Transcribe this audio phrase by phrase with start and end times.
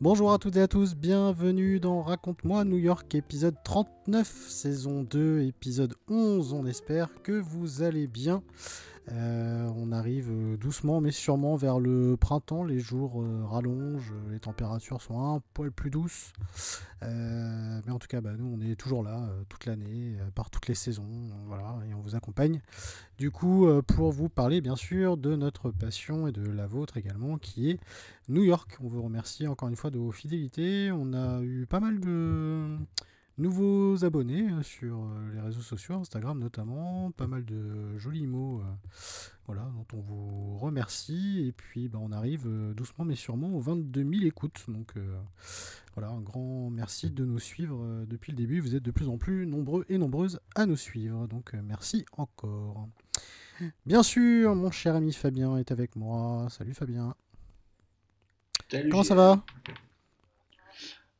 [0.00, 5.40] Bonjour à toutes et à tous, bienvenue dans Raconte-moi New York, épisode 39, saison 2,
[5.40, 6.52] épisode 11.
[6.52, 8.44] On espère que vous allez bien.
[9.12, 14.38] Euh, on arrive euh, doucement mais sûrement vers le printemps, les jours euh, rallongent, les
[14.38, 16.32] températures sont un poil plus douces.
[17.00, 20.74] mais en tout cas, bah, nous on est toujours là toute l'année, par toutes les
[20.74, 22.60] saisons, voilà, et on vous accompagne.
[23.18, 27.38] Du coup, pour vous parler bien sûr de notre passion et de la vôtre également,
[27.38, 27.80] qui est
[28.28, 28.76] New York.
[28.82, 30.90] On vous remercie encore une fois de vos fidélités.
[30.92, 32.76] On a eu pas mal de
[33.38, 38.60] nouveaux abonnés euh, sur euh, les réseaux sociaux, Instagram notamment, pas mal de jolis mots
[38.60, 38.64] euh,
[39.46, 41.44] voilà, dont on vous remercie.
[41.46, 44.64] Et puis bah, on arrive doucement mais sûrement aux 22 000 écoutes.
[44.68, 44.92] Donc
[45.94, 48.60] voilà, un grand merci de nous suivre depuis le début.
[48.60, 51.26] Vous êtes de plus en plus nombreux et nombreuses à nous suivre.
[51.28, 52.88] Donc merci encore.
[53.86, 56.48] Bien sûr, mon cher ami Fabien est avec moi.
[56.50, 57.14] Salut Fabien.
[58.70, 59.42] Salut, Comment ça va?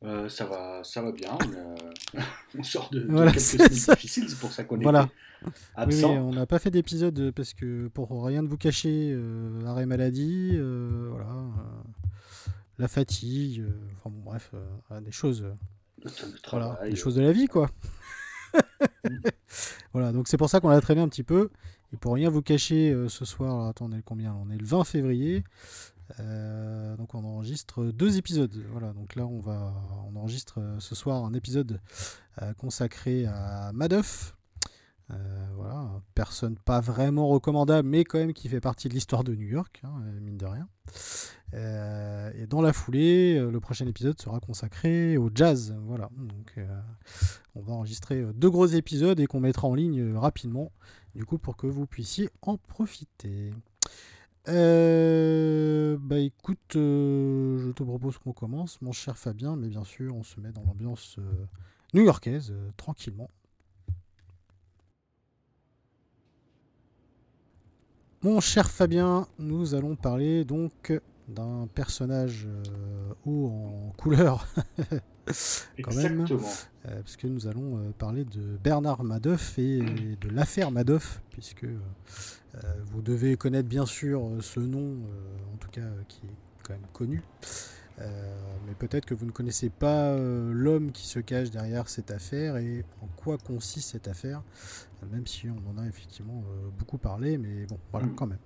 [0.03, 1.37] Euh, ça va, ça va bien.
[2.57, 5.09] On, sort de, quelques semaines difficiles, c'est pour ça qu'on est
[5.75, 6.11] absent.
[6.11, 10.51] on n'a pas fait d'épisode parce que pour rien de vous cacher, euh, arrêt maladie,
[10.53, 11.29] euh, voilà,
[12.77, 13.65] la fatigue,
[13.97, 14.53] enfin bon, bref,
[15.01, 15.45] des choses,
[16.49, 17.69] voilà, des choses de la vie, quoi.
[19.93, 21.49] voilà, donc c'est pour ça qu'on a traîné un petit peu.
[21.91, 25.43] Et pour rien vous cacher, ce soir, attendez, combien On est le 20 février.
[26.19, 28.55] Euh, donc on enregistre deux épisodes.
[28.71, 29.73] Voilà, donc là on va
[30.11, 31.79] on enregistre euh, ce soir un épisode
[32.41, 34.35] euh, consacré à Madoff.
[35.55, 39.47] voilà, personne pas vraiment recommandable, mais quand même qui fait partie de l'histoire de New
[39.47, 40.67] York, hein, mine de rien.
[42.33, 45.75] et dans la foulée, le prochain épisode sera consacré au jazz.
[45.85, 46.59] Voilà, donc
[47.55, 50.71] on va enregistrer deux gros épisodes et qu'on mettra en ligne rapidement,
[51.15, 53.51] du coup pour que vous puissiez en profiter.
[54.47, 60.15] Euh, bah écoute, euh, je te propose qu'on commence, mon cher Fabien, mais bien sûr,
[60.15, 61.45] on se met dans l'ambiance euh,
[61.93, 63.29] new-yorkaise, tranquillement.
[68.21, 72.47] Mon cher Fabien, nous allons parler donc d'un personnage
[73.25, 74.45] haut en couleur,
[75.81, 76.25] quand même,
[76.83, 81.67] parce que nous allons parler de Bernard Madoff et de l'affaire Madoff, puisque
[82.91, 86.73] vous devez connaître bien sûr euh, ce nom, euh, en tout cas qui est quand
[86.73, 87.23] même connu.
[87.97, 92.85] mais peut-être que vous ne connaissez pas l'homme qui se cache derrière cette affaire et
[93.01, 94.41] en quoi consiste cette affaire,
[95.11, 96.43] même si on en a effectivement
[96.77, 98.15] beaucoup parlé, mais bon, voilà, mm.
[98.15, 98.39] quand même.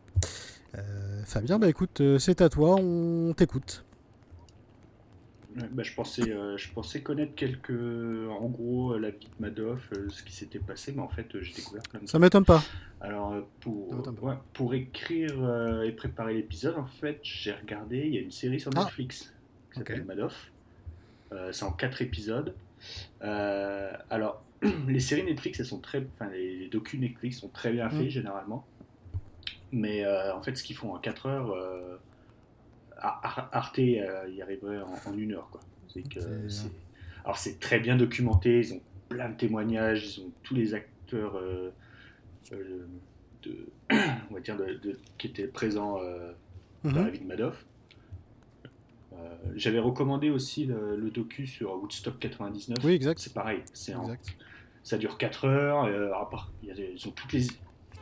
[1.26, 3.86] Fabien, bah écoute, c'est à toi, on t'écoute.
[5.56, 7.70] Bah, je, pensais, euh, je pensais connaître quelques.
[7.70, 11.54] En gros, la vie de Madoff, euh, ce qui s'était passé, mais en fait, j'ai
[11.54, 12.64] découvert plein de Ça m'étonne pas.
[13.02, 14.04] Alors, euh, pour,
[14.54, 15.34] pour écrire
[15.84, 18.00] et préparer l'épisode, en fait, j'ai regardé.
[18.00, 18.84] Il y a une série sur ah.
[18.84, 19.34] Netflix
[19.72, 20.52] qui s'appelle Madoff.
[21.52, 22.56] c'est en quatre épisodes.
[23.22, 24.44] alors,
[24.88, 26.06] les séries Netflix, elles sont très.
[26.16, 28.10] Enfin, les, les docus Netflix sont très bien faits, mm.
[28.10, 28.66] généralement.
[29.72, 32.00] Mais en fait, ce qu'ils font en 4 heures
[33.00, 35.50] Arte euh, y arriverait en, une heure.
[35.52, 35.62] Quoi.
[35.94, 36.20] Que
[37.24, 41.38] Alors c'est très bien documenté, ils ont plein de témoignages, ils ont tous les acteurs
[41.38, 41.72] euh,
[42.52, 42.88] euh,
[43.44, 43.68] de,
[44.32, 46.00] on va dire de, qui étaient présents
[46.84, 47.10] dans la mhm.
[47.10, 47.66] vie de Madoff.
[49.56, 52.80] J'avais recommandé aussi le, docu sur Woodstock 99.
[52.84, 53.20] Oui, exact.
[53.20, 53.62] C'est pareil.
[53.74, 53.94] C'est
[54.84, 55.90] ça dure 4 heures.
[56.64, 57.48] ils, ont toutes les,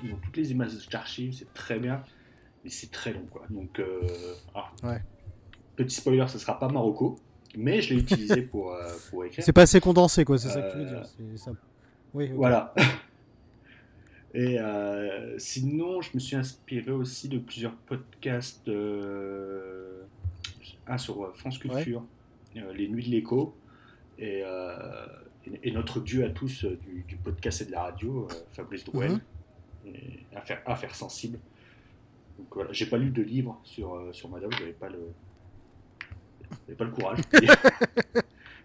[0.04, 2.04] ils ont toutes les images d'archives, c'est très bien
[2.63, 3.44] mais c'est très long quoi.
[3.50, 4.02] Donc, euh,
[4.56, 4.72] ah.
[5.75, 7.18] petit spoiler, ce sera pas Marocco,
[7.58, 9.44] mais je l'ai utilisé pour, euh, pour écrire.
[9.44, 11.06] C'est pas assez condensé quoi, c'est ça que tu veux dire.
[11.38, 11.52] Ça...
[12.13, 12.74] Oui, Voilà.
[14.34, 18.72] Et euh, sinon, je me suis inspiré aussi de plusieurs podcasts.
[20.88, 22.06] un sur France Culture,
[22.56, 23.54] Les Nuits de l'écho,
[24.18, 24.44] et,
[25.63, 29.22] et, notre dieu à tous du, podcast et de la radio, Fabrice Drouel, mm
[30.36, 31.40] affaire, affaire sensible.
[32.38, 35.13] Donc voilà, j'ai pas lu de livre sur, euh, sur Madame, j'avais pas le.
[36.75, 37.19] pas le courage.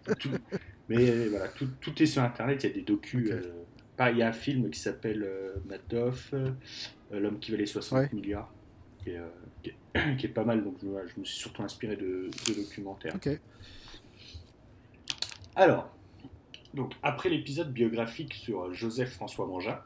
[0.89, 3.33] mais voilà, tout, est sur Internet, il y a des docus.
[3.99, 5.27] il y a un film qui s'appelle
[5.67, 6.33] Madoff,
[7.11, 8.51] L'homme qui valait 60 milliards,
[9.03, 9.11] qui
[10.25, 13.17] est, pas mal, donc je, me suis surtout inspiré de, documentaires.
[15.55, 15.89] Alors,
[16.73, 19.79] donc après l'épisode biographique sur Joseph François Mangin,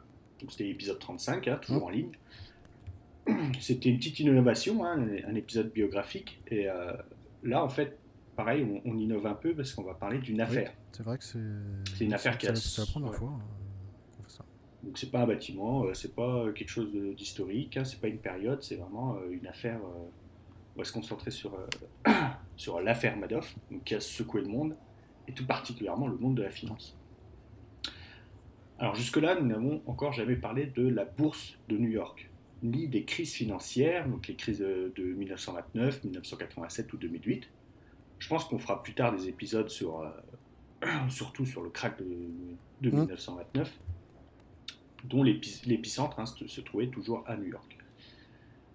[0.50, 1.86] c'était l'épisode 35, hein, toujours mmh.
[1.86, 2.12] en ligne,
[3.60, 6.42] c'était une petite innovation, hein, un épisode biographique.
[6.48, 6.94] Et euh,
[7.44, 7.98] là, en fait,
[8.36, 10.74] pareil, on, innove un peu parce qu'on va parler d'une affaire.
[10.92, 11.40] c'est vrai que c'est.
[11.96, 12.56] C'est une affaire qui a.
[12.56, 13.30] C'est la première fois.
[13.30, 14.46] Euh, ça.
[14.84, 18.20] Donc c'est pas un bâtiment, euh, c'est pas quelque chose d'historique, hein, c'est pas une
[18.20, 19.80] période, c'est vraiment une affaire.
[20.76, 21.58] on va se concentrer sur,
[22.56, 23.56] sur l'affaire Madoff,
[23.86, 24.76] qui a secoué le monde,
[25.28, 26.98] et tout particulièrement le monde de la finance.
[28.80, 32.31] Alors jusque-là, nous n'avons encore jamais parlé de la bourse de New York
[32.64, 37.50] ni des crises financières, donc les crises de 1929, 1987 ou 2008.
[38.20, 40.10] Je pense qu'on fera plus tard des épisodes sur, euh,
[41.10, 42.06] surtout sur le crack de,
[42.82, 45.08] 1929, mmh.
[45.08, 47.78] dont l'épicentre hein, se, trouvait toujours à New York.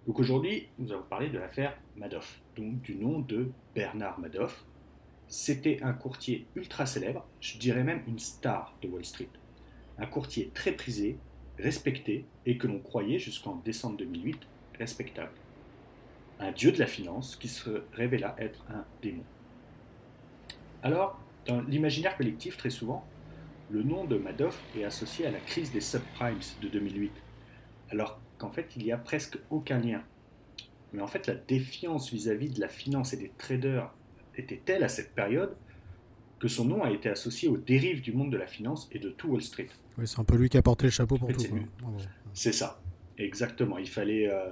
[0.05, 4.65] Donc aujourd'hui, nous allons parler de l'affaire Madoff, donc du nom de Bernard Madoff.
[5.29, 9.29] C'était un courtier ultra célèbre, je dirais même une star de Wall Street.
[9.97, 11.17] Un courtier très prisé,
[11.59, 14.39] respecté et que l'on croyait jusqu'en décembre 2008
[14.77, 15.31] respectable.
[16.39, 19.23] Un dieu de la finance qui se révéla être un démon.
[20.83, 23.05] Alors, dans l'imaginaire collectif, très souvent,
[23.71, 27.11] le nom de Madoff est associé à la crise des subprimes de 2008,
[27.89, 30.03] alors qu'en fait, il n'y a presque aucun lien.
[30.93, 33.91] Mais en fait, la défiance vis-à-vis de la finance et des traders
[34.35, 35.55] était telle à cette période
[36.39, 39.09] que son nom a été associé aux dérives du monde de la finance et de
[39.09, 39.69] tout Wall Street.
[39.97, 41.43] Oui, c'est un peu lui qui a porté le chapeau pour tout.
[42.33, 42.81] C'est ça,
[43.17, 43.77] exactement.
[43.79, 44.49] Il fallait, euh,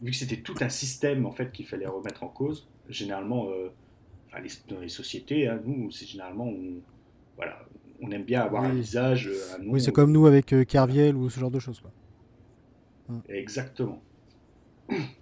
[0.00, 2.68] vu que c'était tout un système en fait qu'il fallait remettre en cause.
[2.88, 3.68] Généralement, euh,
[4.68, 6.80] dans les sociétés, hein, nous, c'est généralement, on,
[7.36, 7.66] voilà,
[8.00, 9.72] on aime bien avoir un visage, un nom.
[9.72, 11.92] Oui, c'est comme nous avec euh, Kerviel ou ce genre de choses, quoi.
[13.28, 14.02] Exactement.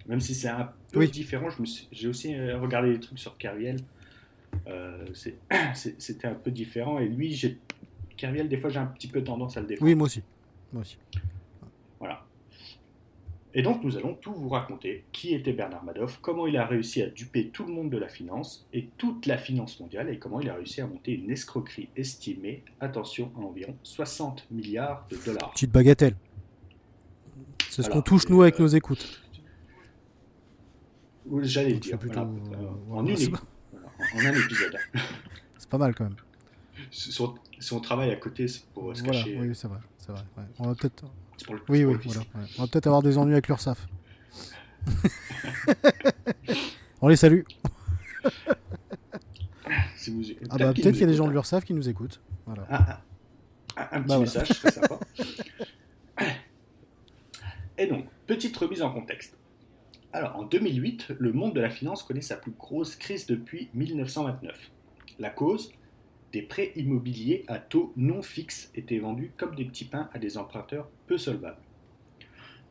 [0.07, 1.49] Même si c'est un peu différent,
[1.91, 3.81] j'ai aussi regardé des trucs sur Kerviel.
[5.75, 6.99] C'était un peu différent.
[6.99, 7.59] Et lui, j'ai
[8.17, 9.89] Kerviel, des fois, j'ai un petit peu tendance à le défendre.
[9.89, 10.23] Oui, moi aussi.
[10.73, 10.99] Moi aussi.
[11.99, 12.25] Voilà.
[13.55, 15.05] Et donc, nous allons tout vous raconter.
[15.13, 18.09] Qui était Bernard Madoff, comment il a réussi à duper tout le monde de la
[18.09, 21.89] finance et toute la finance mondiale, et comment il a réussi à monter une escroquerie
[21.97, 25.51] estimée, attention, à environ 60 milliards de dollars?
[25.51, 26.15] Petite bagatelle.
[27.69, 29.23] C'est ce qu'on touche, nous, avec euh, nos écoutes.
[31.41, 31.99] J'allais dire.
[31.99, 32.21] Plutôt...
[32.21, 32.25] Euh,
[32.91, 33.07] en,
[34.15, 34.79] en, un épisode.
[35.59, 36.17] C'est pas mal quand même
[37.63, 39.39] son travail à côté pour se cacher.
[39.41, 40.23] Oui, c'est vrai, c'est vrai.
[40.59, 41.05] On va peut-être.
[41.69, 42.21] Oui, oui, voilà,
[42.59, 43.89] On va peut-être avoir des ennuis avec l'URSAF.
[47.01, 47.43] on les salue.
[49.75, 52.21] ah bah, peut-être qu'il y a des gens de l'URSAF qui nous écoutent.
[52.47, 52.67] Voilà.
[52.69, 53.01] Ah,
[53.77, 54.99] ah, un, petit bah, message, très sympa.
[57.79, 59.37] Et donc, petite remise en contexte.
[60.15, 64.71] Alors, en 2008, le monde de la finance connaît sa plus grosse crise depuis 1929.
[65.19, 65.73] La cause
[66.33, 70.37] des prêts immobiliers à taux non fixes étaient vendus comme des petits pains à des
[70.37, 71.63] emprunteurs peu solvables.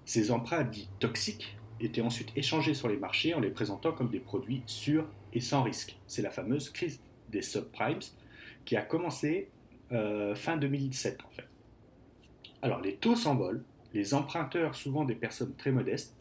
[0.06, 4.20] Ces emprunts dits toxiques étaient ensuite échangés sur les marchés en les présentant comme des
[4.20, 5.98] produits sûrs et sans risque.
[6.06, 7.00] C'est la fameuse crise
[7.30, 8.00] des subprimes
[8.66, 9.50] qui a commencé
[9.92, 11.48] euh, fin 2007 en fait.
[12.62, 13.64] Alors les taux s'envolent,
[13.94, 16.16] les emprunteurs, souvent des personnes très modestes,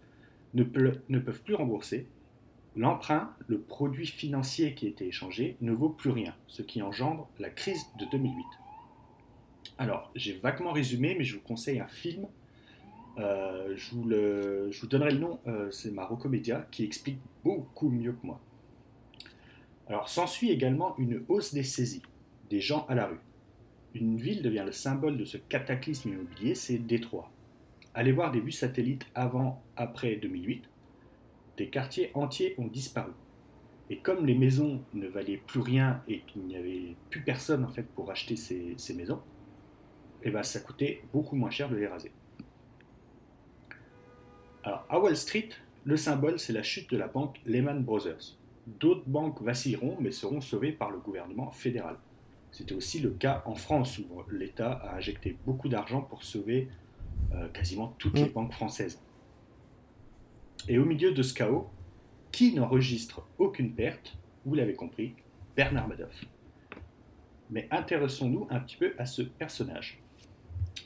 [0.54, 2.09] ne peuvent plus rembourser
[2.76, 7.28] L'emprunt, le produit financier qui a été échangé, ne vaut plus rien, ce qui engendre
[7.40, 8.45] la crise de 2008.
[9.76, 12.26] Alors, j'ai vaguement résumé, mais je vous conseille un film.
[13.19, 13.95] Euh, je,
[14.80, 18.40] vous donnerai le nom, euh, c'est ma Recomédia, qui explique beaucoup mieux que moi.
[19.88, 22.02] Alors, s'ensuit également une hausse des saisies,
[22.50, 23.21] des gens à la rue.
[23.95, 27.33] Une ville devient le symbole de ce cataclysme immobilier, c'est Détroit.
[27.94, 30.70] Allez voir des vues satellites avant, après 2008
[31.61, 33.12] des quartiers entiers ont disparu.
[33.90, 37.68] Et comme les maisons ne valaient plus rien et qu'il n'y avait plus personne en
[37.68, 39.20] fait pour acheter ces, maisons,
[40.23, 42.12] eh ben, ça coûtait beaucoup moins cher de les raser.
[44.62, 45.50] Alors à Wall Street,
[45.85, 48.38] le symbole c'est la chute de la banque Lehman Brothers.
[48.66, 51.99] D'autres banques vacilleront mais seront sauvées par le gouvernement fédéral.
[52.52, 56.68] C'était aussi le cas en France où l'État a injecté beaucoup d'argent pour sauver
[57.34, 58.32] euh, quasiment toutes les mm.
[58.32, 59.00] banques françaises.
[60.68, 61.70] Et au milieu de ce chaos,
[62.32, 65.14] qui n'enregistre aucune perte Vous l'avez compris,
[65.56, 66.24] Bernard Madoff.
[67.50, 70.00] Mais intéressons-nous un petit peu à ce personnage.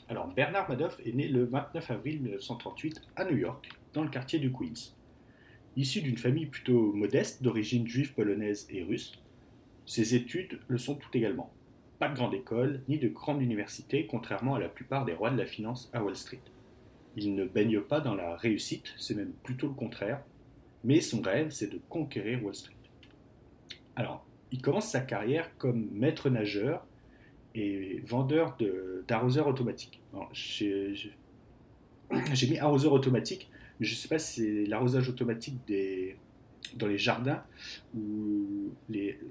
[0.07, 4.39] Alors, Bernard Madoff est né le 29 avril 1938 à New York, dans le quartier
[4.39, 4.93] du Queens.
[5.77, 9.21] Issu d'une famille plutôt modeste, d'origine juive polonaise et russe,
[9.85, 11.53] Ses études le sont tout également.
[11.99, 15.37] Pas de grande école, ni de grande université, contrairement à la plupart des rois de
[15.37, 16.41] la finance à Wall Street.
[17.15, 20.21] Il ne baigne pas dans la réussite, c'est même plutôt le contraire,
[20.83, 22.75] mais son rêve, c'est de conquérir Wall Street.
[23.95, 26.85] Alors, il commence sa carrière comme maître nageur
[27.55, 28.57] et vendeur
[29.07, 30.01] d'arroseurs automatiques.
[30.33, 33.49] J'ai mis arroseur automatique,
[33.79, 36.17] mais je ne sais pas si c'est l'arrosage automatique des,
[36.75, 37.43] dans les jardins
[37.95, 38.71] ou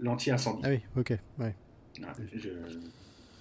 [0.00, 0.62] l'anti-incendie.
[0.64, 1.12] Ah oui, ok.
[1.38, 1.54] Ouais.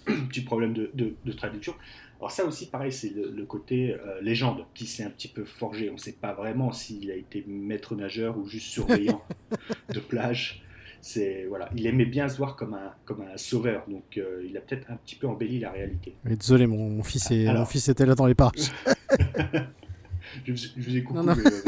[0.30, 1.74] petit problème de, de, traduction.
[2.20, 5.90] Alors ça aussi, pareil, c'est le, côté euh, légende qui s'est un petit peu forgé.
[5.90, 9.22] On ne sait pas vraiment s'il a été maître nageur ou juste surveillant
[9.90, 10.64] de plage.
[11.02, 14.56] C'est voilà, il aimait bien se voir comme un comme un sauveur, donc euh, il
[14.56, 16.16] a peut-être un petit peu embelli la réalité.
[16.24, 18.72] désolé, mon, fils est, mon fils était là dans les parcs.
[20.46, 21.62] je, vous ai coupé, mais euh,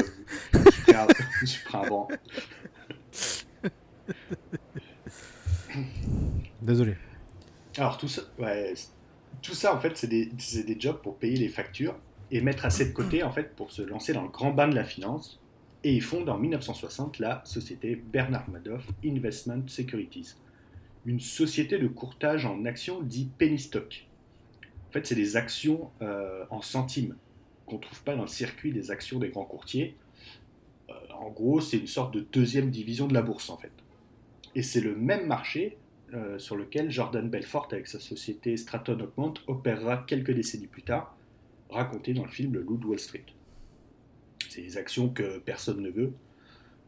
[0.53, 1.07] je, suis prêt à,
[1.43, 1.83] je prêt à
[6.65, 6.95] Désolé.
[7.77, 11.95] Alors tout ça, en fait, c'est des, des, jobs pour payer les factures
[12.31, 14.73] et mettre assez de côté en fait pour se lancer dans le grand bain de
[14.73, 15.39] la finance.
[15.83, 20.33] Et ils fondent en 1960 la société Bernard Madoff Investment Securities,
[21.05, 24.07] une société de courtage en actions dit penny stock.
[24.89, 27.15] En fait, c'est des actions euh, en centimes
[27.67, 29.95] qu'on ne trouve pas dans le circuit des actions des grands courtiers.
[30.89, 33.71] Euh, en gros, c'est une sorte de deuxième division de la bourse en fait.
[34.55, 35.77] Et c'est le même marché
[36.15, 41.17] euh, sur lequel Jordan Belfort, avec sa société Stratton Oakmont, opérera quelques décennies plus tard,
[41.69, 43.25] raconté dans le film Le Loup de Wall Street.
[44.49, 46.13] C'est des actions que personne ne veut.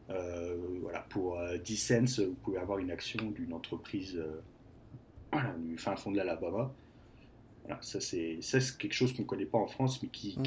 [0.08, 4.18] Euh, voilà, pour 10 euh, cents, vous pouvez avoir une action d'une entreprise
[5.58, 6.72] du fin fond de l'Alabama.
[7.64, 8.38] Voilà, ça, c'est
[8.78, 10.38] quelque chose qu'on ne connaît pas en France, mais qui,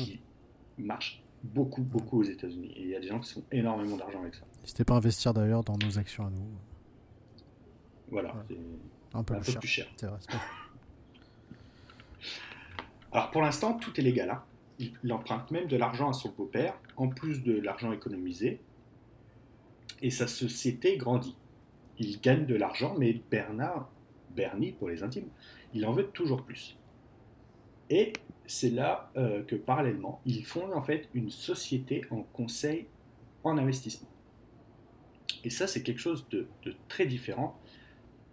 [0.79, 0.83] mm.
[0.83, 2.73] marche beaucoup, beaucoup aux États-Unis.
[2.77, 4.45] Et il y a des gens qui font énormément d'argent avec ça.
[4.61, 6.47] N'hésitez pas à investir d'ailleurs dans nos actions à nous.
[8.11, 8.57] Voilà, c'est
[9.13, 9.87] un peu, plus, cher.
[13.11, 14.29] Alors pour l'instant, tout est légal.
[14.29, 14.43] Hein.
[14.79, 18.59] Il, emprunte même de l'argent à son beau-père, en plus de l'argent économisé,
[20.01, 21.35] et sa société grandit.
[21.99, 23.89] Il gagne de l'argent, mais Bernard,
[24.35, 25.29] Bernie pour les intimes,
[25.73, 26.77] il en veut toujours plus.
[27.89, 28.13] Et
[28.45, 32.87] c'est là euh, que parallèlement, il fonde en fait une société en conseil
[33.43, 34.09] en investissement.
[35.43, 37.59] Et ça, c'est quelque chose de, de très différent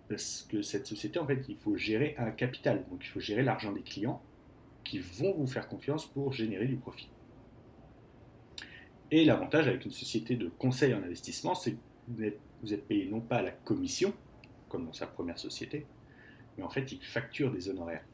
[0.09, 2.85] parce que cette société, en fait, il faut gérer un capital.
[2.91, 4.23] Donc, il faut gérer l'argent des clients
[4.85, 7.09] qui vont vous faire confiance pour générer du profit.
[9.11, 11.79] Et l'avantage avec une société de conseil en investissement, c'est que
[12.63, 14.15] vous êtes, payé non pas à la commission,
[14.69, 15.87] comme dans sa première société,
[16.57, 18.05] mais en fait, il facture des honoraires.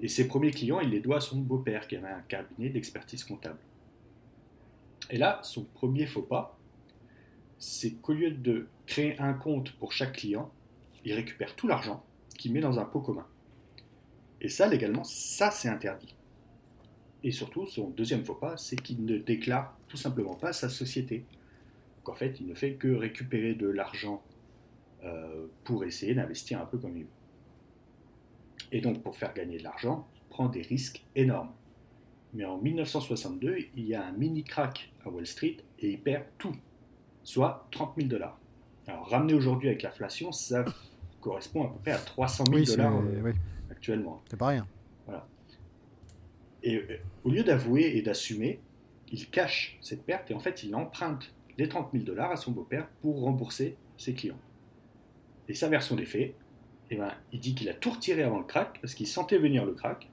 [0.00, 3.24] Et ses premiers clients, il les doit à son beau-père qui avait un cabinet d'expertise
[3.24, 3.58] comptable.
[5.10, 6.58] Et là, son premier faux pas,
[7.58, 10.50] c'est qu'au lieu de créer un compte pour chaque client,
[11.06, 12.04] il récupère tout l'argent
[12.36, 13.26] qu'il met dans un pot commun.
[14.40, 16.16] Et ça, légalement, ça c'est interdit.
[17.22, 21.24] Et surtout, son deuxième faux pas, c'est qu'il ne déclare tout simplement pas sa société.
[21.98, 24.20] Donc en fait, il ne fait que récupérer de l'argent
[25.04, 27.10] euh, pour essayer d'investir un peu comme il veut.
[28.72, 31.52] Et donc, pour faire gagner de l'argent, il prend des risques énormes.
[32.34, 36.24] Mais en 1962, il y a un mini crack à Wall Street et il perd
[36.36, 36.56] tout,
[37.22, 38.40] soit 30 000 dollars.
[38.88, 40.64] Alors, ramené aujourd'hui avec l'inflation, ça
[41.26, 43.32] correspond à peu près à 300 000 dollars euh,
[43.68, 44.22] actuellement.
[44.30, 44.66] C'est pas rien.
[45.06, 45.26] Voilà.
[46.62, 48.60] Et euh, au lieu d'avouer et d'assumer,
[49.10, 52.52] il cache cette perte et en fait il emprunte les 30 000 dollars à son
[52.52, 54.38] beau-père pour rembourser ses clients.
[55.48, 56.34] Et sa version des faits,
[56.90, 59.64] eh ben, il dit qu'il a tout retiré avant le crack parce qu'il sentait venir
[59.66, 60.08] le crack.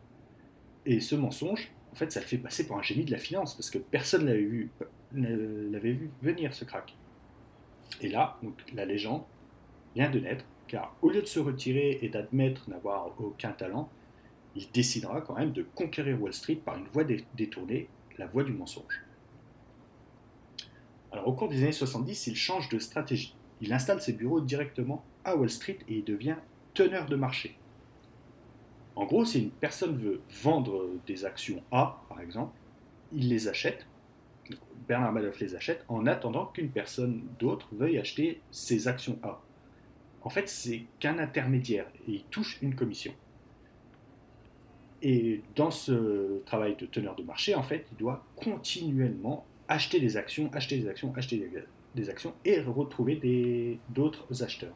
[0.88, 3.54] Et ce mensonge, en fait, ça le fait passer pour un génie de la finance
[3.54, 4.72] parce que personne l'avait vu,
[5.14, 6.96] l'avait vu venir ce crack.
[8.02, 9.24] Et là, donc, la légende
[9.96, 13.92] vient de naître car au lieu de se retirer et d'admettre n'avoir aucun talent,
[14.56, 17.04] il décidera quand même de conquérir Wall Street par une voie
[17.36, 17.88] détournée,
[18.18, 19.04] la voie du mensonge.
[21.12, 23.36] Alors au cours des années 70, il change de stratégie.
[23.62, 26.38] Il installe ses bureaux directement à Wall Street et il devient
[26.74, 27.56] teneur de marché.
[28.96, 32.58] En gros, si une personne veut vendre des actions A, par exemple,
[33.12, 33.86] il les achète,
[34.88, 39.40] Bernard Madoff les achète, en attendant qu'une personne d'autre veuille acheter ses actions A
[40.24, 43.14] en fait, c'est qu'un intermédiaire et il touche une commission.
[45.02, 50.16] Et dans ce travail de teneur de marché, en fait, il doit continuellement acheter des
[50.16, 51.50] actions, acheter des actions, acheter
[51.94, 54.74] des, actions et retrouver d'autres acheteurs.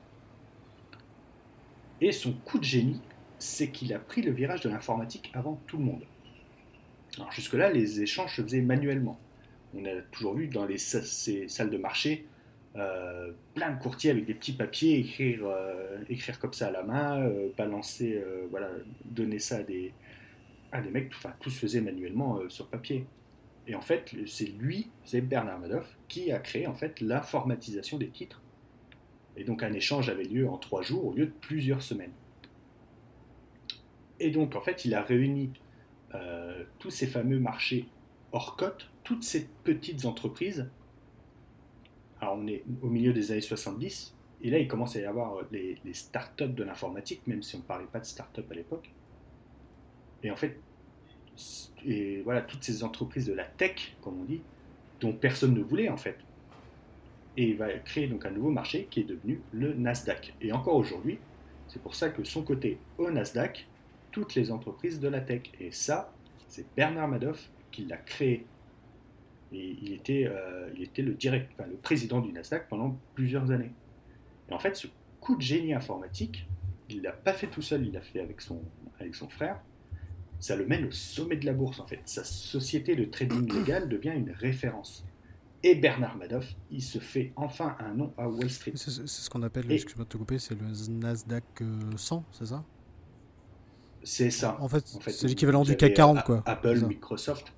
[2.02, 3.02] Et son coup de génie,
[3.40, 6.04] c'est qu'il a pris le virage de l'informatique avant tout le monde.
[7.16, 9.18] Alors jusque-là, les échanges se faisaient manuellement.
[9.74, 12.26] On a toujours vu dans les, ces salles de marché
[12.78, 16.84] euh, plein de courtiers avec des petits papiers, écrire, euh, écrire comme ça à la
[16.84, 18.70] main, euh, balancer, voilà,
[19.06, 19.94] donner ça à des,
[20.72, 23.06] à des mecs, enfin tout se faisait manuellement sur papier.
[23.66, 28.10] Et en fait, c'est lui, c'est Bernard Madoff, qui a créé en fait l'informatisation des
[28.10, 28.42] titres.
[29.36, 32.14] Et donc un échange avait lieu en trois jours au lieu de plusieurs semaines.
[34.20, 35.52] Et donc en fait, il a réuni
[36.80, 37.88] tous ces fameux marchés
[38.32, 40.70] hors cote, toutes ces petites entreprises
[42.22, 45.42] alors on est au milieu des années 70, et là il commence à y avoir
[45.52, 48.90] les, les startups de l'informatique, même si on ne parlait pas de start-up à l'époque.
[50.24, 50.60] Et en fait,
[52.24, 54.42] voilà, toutes ces entreprises de la tech, comme on dit,
[55.00, 56.18] dont personne ne voulait en fait.
[57.38, 60.34] Et il va créer donc un nouveau marché qui est devenu le Nasdaq.
[60.42, 61.20] Et encore aujourd'hui,
[61.68, 63.68] c'est pour ça que son côté au Nasdaq,
[64.12, 65.44] toutes les entreprises de la tech.
[65.60, 66.12] Et ça,
[66.48, 68.46] c'est Bernard Madoff qui l'a créé
[69.54, 73.72] et il était, euh, il était le, direct, le président du Nasdaq pendant plusieurs années.
[74.50, 74.88] Et en fait, ce
[75.22, 76.48] coup de génie informatique,
[76.90, 78.62] il ne l'a pas fait tout seul, il l'a fait avec son,
[79.00, 79.60] avec son frère.
[80.40, 82.02] Ça le mène au sommet de la bourse, en fait.
[82.06, 85.06] Sa société de trading légal devient une référence.
[85.64, 88.74] Et Bernard Madoff, il se fait enfin un nom à Wall Street.
[88.76, 91.44] C'est ce qu'on appelle, excuse-moi de te couper, c'est le Nasdaq
[91.96, 92.64] 100, euh, c'est ça?
[94.04, 94.58] C'est ça.
[94.62, 96.44] En fait, c'est l'équivalent du CAC 40, quoi.
[96.46, 97.52] Apple, Microsoft.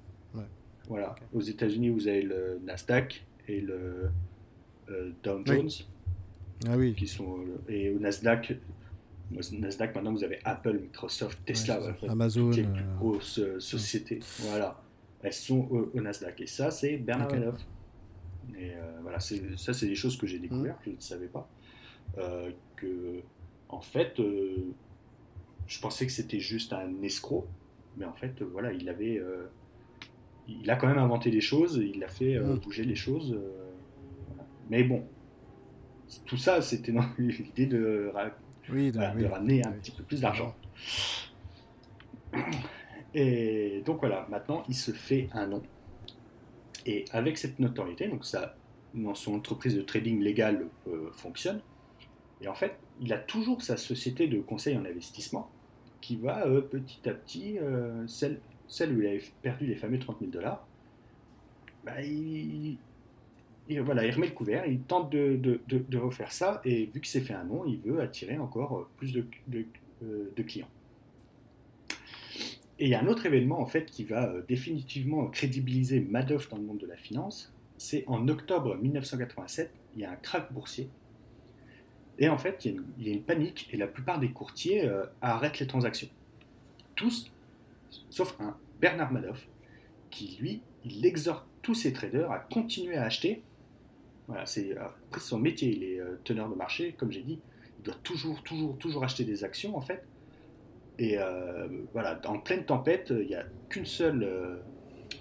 [0.89, 1.15] Voilà.
[1.34, 4.10] Aux États-Unis, vous avez le Nasdaq et le
[4.89, 5.69] euh, Dow Jones.
[6.67, 6.96] Ah oui.
[6.96, 8.58] Qui sont, euh, et au Nasdaq,
[9.31, 12.50] Nasdaq, maintenant, vous avez Apple, Microsoft, Tesla, Amazon.
[12.50, 14.19] Les plus grosses sociétés.
[14.39, 14.81] Voilà.
[15.22, 16.41] Elles sont au, Nasdaq.
[16.41, 17.63] Et ça, c'est Bernard Madoff.
[18.58, 18.72] Et
[19.03, 20.89] voilà, ça, c'est des choses que j'ai découvertes, mm.
[20.89, 21.48] je ne savais pas.
[22.75, 23.22] que,
[23.69, 24.19] en fait,
[25.67, 27.46] je pensais que c'était juste un escroc,
[27.96, 29.22] mais en fait, voilà, il avait
[30.62, 32.60] il a quand même inventé des choses, il a fait euh, mm.
[32.60, 33.34] bouger les choses.
[33.34, 33.50] Euh,
[34.70, 35.03] mais bon,
[36.25, 40.56] tout ça, c'était dans l'idée de, ramener un petit peu plus d'argent.
[43.13, 45.63] Et donc voilà, maintenant il se fait un nom.
[46.86, 48.56] Et avec cette notoriété, donc ça,
[48.93, 51.62] dans son entreprise de trading légal euh, fonctionne.
[52.41, 55.52] Et en fait, il a toujours sa société de conseil en investissement
[56.02, 57.58] qui va petit à petit,
[58.69, 60.65] celle, où il avait perdu les fameux 30 000 dollars,
[61.84, 62.77] bah, il,
[63.82, 67.34] voilà, il remet le couvert, il tente de, refaire ça, et vu qu'il s'est fait
[67.34, 69.25] un nom, il veut attirer encore plus de,
[70.03, 70.69] euh, clients.
[72.82, 76.49] Et il y a un autre événement en fait qui va euh, définitivement crédibiliser Madoff
[76.49, 80.51] dans le monde de la finance, c'est en octobre 1987, il y a un krach
[80.51, 80.89] boursier.
[82.19, 85.60] Et en fait, il y a une, panique et la plupart des courtiers euh, arrêtent
[85.60, 86.10] les transactions.
[86.95, 87.32] Tous,
[88.10, 89.47] sauf un, Bernard Madoff,
[90.10, 93.43] qui lui, il exhorte tous ses traders à continuer à acheter.
[94.28, 94.75] Voilà, c'est
[95.17, 97.39] son métier, il est euh, teneur de marché, comme j'ai dit,
[97.80, 100.04] il doit toujours, toujours, toujours acheter des actions en fait.
[100.99, 104.58] Et euh, voilà, en pleine tempête, il n'y a qu'une seule, euh,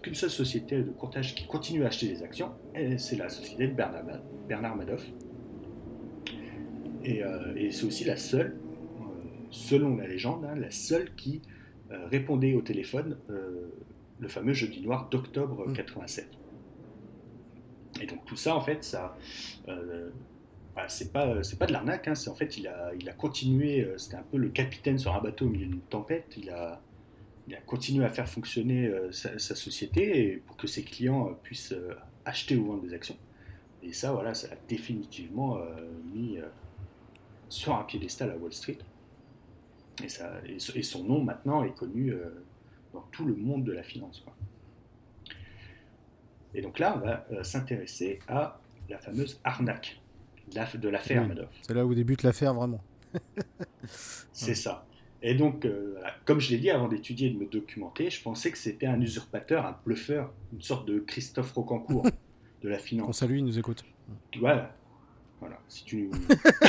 [0.02, 2.50] qu'une seule société de courtage qui continue à acheter des actions,
[2.98, 4.04] c'est la société de Bernard,
[4.48, 5.06] Bernard Madoff.
[7.04, 7.22] Et,
[7.70, 8.58] c'est aussi la seule,
[9.50, 11.42] selon la légende, hein, la seule qui
[11.90, 13.16] répondait au téléphone
[14.20, 16.26] le fameux jeudi noir d'octobre 87.
[16.26, 16.38] Mm.
[18.02, 19.16] Et donc tout ça, en fait, ça,
[19.68, 20.10] euh,
[20.74, 22.08] bah, c'est pas, c'est pas de l'arnaque.
[22.08, 23.84] Hein, c'est en fait, il a, il a continué.
[23.84, 26.34] Euh, c'était un peu le capitaine sur un bateau au milieu d'une tempête.
[26.36, 26.80] Il a,
[27.48, 31.74] il a continué à faire fonctionner euh, sa, société pour que ses clients puissent
[32.24, 33.16] acheter ou vendre des actions.
[33.82, 35.56] Et ça, voilà, ça l'a définitivement
[36.12, 36.38] mis
[37.48, 38.78] sur un piédestal à Wall Street.
[40.04, 42.14] Et, ça, et, son nom maintenant est connu
[42.92, 44.22] dans tout le monde de la finance.
[46.54, 48.58] Et donc là, on va euh, s'intéresser à
[48.88, 50.00] la fameuse arnaque
[50.50, 51.50] de l'affaire Madoff.
[51.62, 52.82] C'est là où débute l'affaire vraiment.
[54.32, 54.86] c'est ça.
[55.20, 58.50] Et donc, euh, comme je l'ai dit avant d'étudier et de me documenter, je pensais
[58.50, 62.06] que c'était un usurpateur, un bluffeur, une sorte de Christophe Rocancourt
[62.62, 63.08] de la finance.
[63.08, 63.84] On salue, il nous écoute.
[64.38, 64.74] Voilà.
[65.40, 65.58] Voilà.
[65.68, 66.10] Si tu...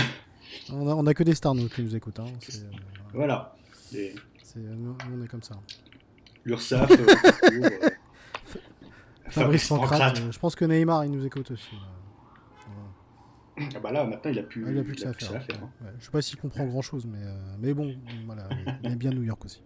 [0.72, 2.20] on, a, que des stars, nous, qui nous écoutent.
[2.20, 2.28] Hein.
[3.10, 3.56] Euh, voilà.
[3.96, 5.56] on est comme ça.
[6.46, 6.92] L'URSSAF.
[6.92, 7.06] Euh,
[7.52, 7.90] euh,
[9.30, 10.20] Fabrice Pancrate.
[10.20, 11.76] Euh, je pense que Neymar, il nous écoute aussi.
[13.76, 15.62] Ah bah là, maintenant, il a plus, ah, il a plus que ça à faire.
[15.62, 15.70] Hein.
[15.82, 17.20] Ouais, je sais pas s'il comprend grand chose, mais,
[17.60, 17.94] mais bon,
[18.26, 18.48] voilà,
[18.84, 19.62] il est bien New York aussi.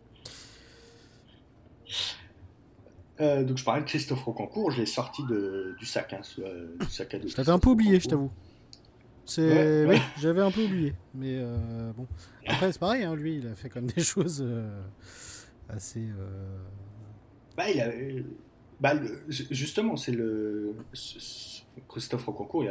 [3.20, 6.22] donc je parlais de Christophe Rocancourt, je l'ai sorti de, du sac, hein,
[6.80, 7.28] du sac à dos.
[7.28, 8.32] Je t'avais un peu oublié, je t'avoue.
[9.26, 11.40] C'est, oui, j'avais un peu oublié, mais
[11.96, 12.08] bon.
[12.48, 14.46] Après c'est pareil, hein, lui, il a fait comme des choses
[15.70, 16.08] assez.
[17.56, 17.90] Bah, il a,
[18.80, 18.94] Bah,
[19.30, 20.76] justement, c'est le.
[21.90, 22.66] Christophe Rocancourt,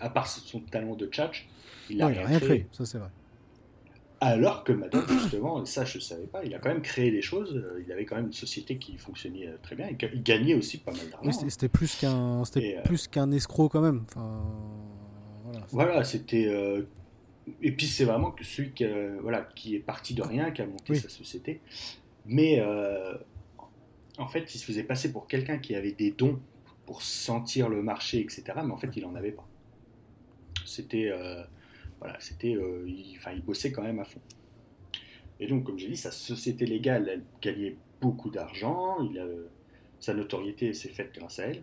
[0.00, 1.48] à part son talent de tchatch,
[1.88, 2.66] il a, rien, créé.
[2.72, 3.10] ça c'est vrai.
[4.20, 7.10] Alors que Madoff, justement, et ça je ne savais pas, il a quand même créé
[7.10, 10.22] des choses, euh, il avait quand même une société qui fonctionnait euh, très bien, il
[10.22, 11.42] gagnait aussi pas mal d'argent.
[11.42, 14.04] Oui, c'était plus qu'un euh, plus qu'un escroc quand même.
[14.08, 14.42] Enfin,
[15.72, 16.50] voilà, c'était...
[17.62, 18.84] Et puis c'est vraiment celui qui,
[19.20, 21.60] voilà, qui est parti de rien, qui a monté sa société.
[22.26, 22.62] Mais
[24.18, 26.38] en fait, il se faisait passer pour quelqu'un qui avait des dons
[26.86, 28.44] pour sentir le marché, etc.
[28.56, 29.46] Mais en fait, il n'en avait pas.
[30.64, 31.10] C'était
[32.00, 34.20] voilà, c'était, euh, il, enfin, il bossait quand même à fond.
[35.38, 39.22] Et donc, comme j'ai dit, sa société légale, elle gagnait beaucoup d'argent, il
[40.00, 41.62] sa notoriété s'est faite grâce à elle.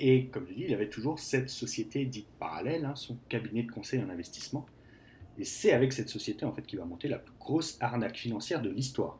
[0.00, 3.70] Et comme je dis, il avait toujours cette société dite parallèle, hein, son cabinet de
[3.70, 4.66] conseil en investissement.
[5.38, 8.62] Et c'est avec cette société en fait qu'il va monter la plus grosse arnaque financière
[8.62, 9.18] de l'histoire.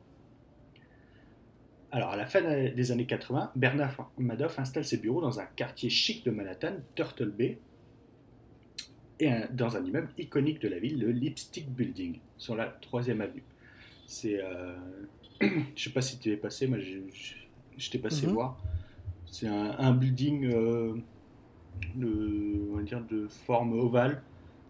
[1.92, 5.88] Alors à la fin des années 80, Bernard Madoff installe ses bureaux dans un quartier
[5.88, 7.58] chic de Manhattan, Turtle Bay,
[9.18, 13.44] et dans un immeuble iconique de la ville, le Lipstick Building, sur la troisième avenue.
[14.06, 14.76] C'est, euh,
[15.40, 18.32] je sais pas si tu es passé, moi je t'ai passé mhm.
[18.32, 18.60] voir.
[19.26, 20.94] C'est un, building euh,
[21.94, 24.22] de, on va dire de forme ovale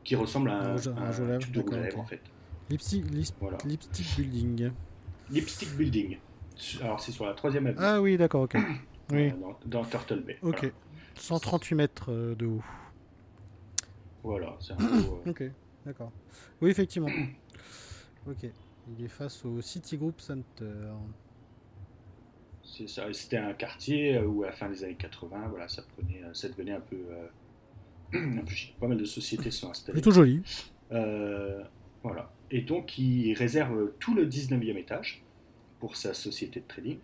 [0.03, 2.21] qui ressemble à un, un, de en fait.
[2.69, 4.71] Lipstick, Building.
[5.31, 6.19] Lipstick Building.
[6.83, 7.85] Alors c'est sur la troisième avenue.
[7.85, 8.57] Ah oui, d'accord, ok.
[9.13, 9.33] Oui.
[9.65, 10.37] Dans, Turtle Bay.
[10.43, 10.73] Ok.
[11.15, 12.63] 138 mètres euh, de haut.
[14.25, 14.85] Voilà, c'est un peu.
[14.85, 15.45] Euh, ok,
[15.85, 16.11] d'accord.
[16.61, 17.09] Oui, effectivement.
[18.27, 18.51] ok.
[18.89, 20.65] Il est face au Citigroup Center.
[23.13, 26.73] C'était un quartier où, à la fin des années 80, voilà, ça, prenait, ça devenait
[26.73, 28.77] un peu, euh, un peu chic.
[28.79, 29.95] Pas mal de sociétés sont installées.
[29.95, 30.43] Plutôt joli.
[30.93, 31.63] Euh,
[32.03, 32.33] voilà.
[32.51, 35.23] Et donc, il réserve tout le 19e étage
[35.81, 36.99] pour sa société de trading.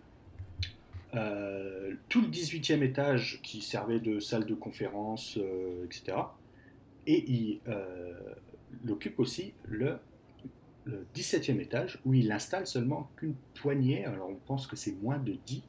[2.09, 5.37] tout le 18e étage qui servait de salle de conférence,
[5.85, 6.17] etc.
[7.05, 8.13] Et il, euh,
[8.89, 9.97] occupe aussi le,
[11.15, 15.33] 17e étage où il installe seulement qu'une poignée, alors on pense que c'est moins de
[15.45, 15.63] 10,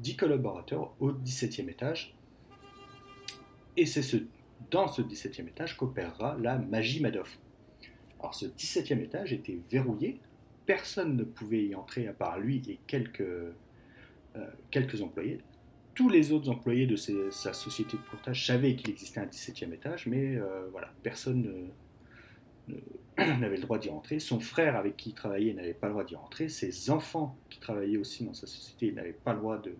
[0.00, 2.14] 10 collaborateurs au 17e étage.
[3.76, 4.16] Et c'est ce,
[4.70, 7.38] dans ce 17e étage qu'opérera la magie Madoff.
[8.18, 10.20] Alors ce 17e étage était verrouillé,
[10.66, 13.52] personne ne pouvait y entrer à part lui et quelques, euh,
[14.70, 15.40] quelques employés
[16.00, 20.06] tous les autres employés de sa société de courtage savaient qu'il existait un 17e étage,
[20.06, 21.70] mais euh, voilà, personne
[23.40, 24.18] n'avait le droit d'y rentrer.
[24.18, 26.48] Son frère avec qui il travaillait n'avait pas le droit d'y rentrer.
[26.48, 29.74] Ses enfants qui travaillaient aussi dans sa société n'avaient pas le droit de,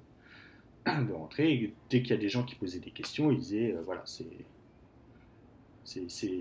[0.87, 1.73] de rentrer.
[1.89, 4.27] dès qu'il y a des gens qui posaient des questions, ils disaient euh, voilà, c'est.
[5.85, 6.41] C'est.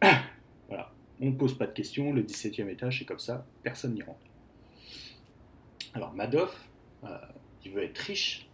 [0.68, 4.02] voilà, on ne pose pas de questions, le 17e étage c'est comme ça, personne n'y
[4.02, 4.18] rentre.
[5.94, 6.68] Alors Madoff,
[7.04, 7.16] euh,
[7.64, 8.48] il veut être riche,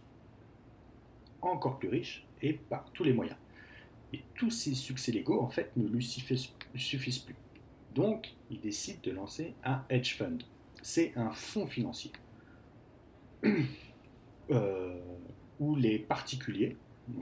[1.41, 3.37] encore plus riche et par tous les moyens.
[4.13, 7.35] Et tous ces succès légaux, en fait, ne lui suffisent plus.
[7.93, 10.39] Donc, il décide de lancer un hedge fund.
[10.81, 12.11] C'est un fonds financier
[14.51, 14.99] euh,
[15.59, 16.75] où les particuliers,
[17.09, 17.21] euh,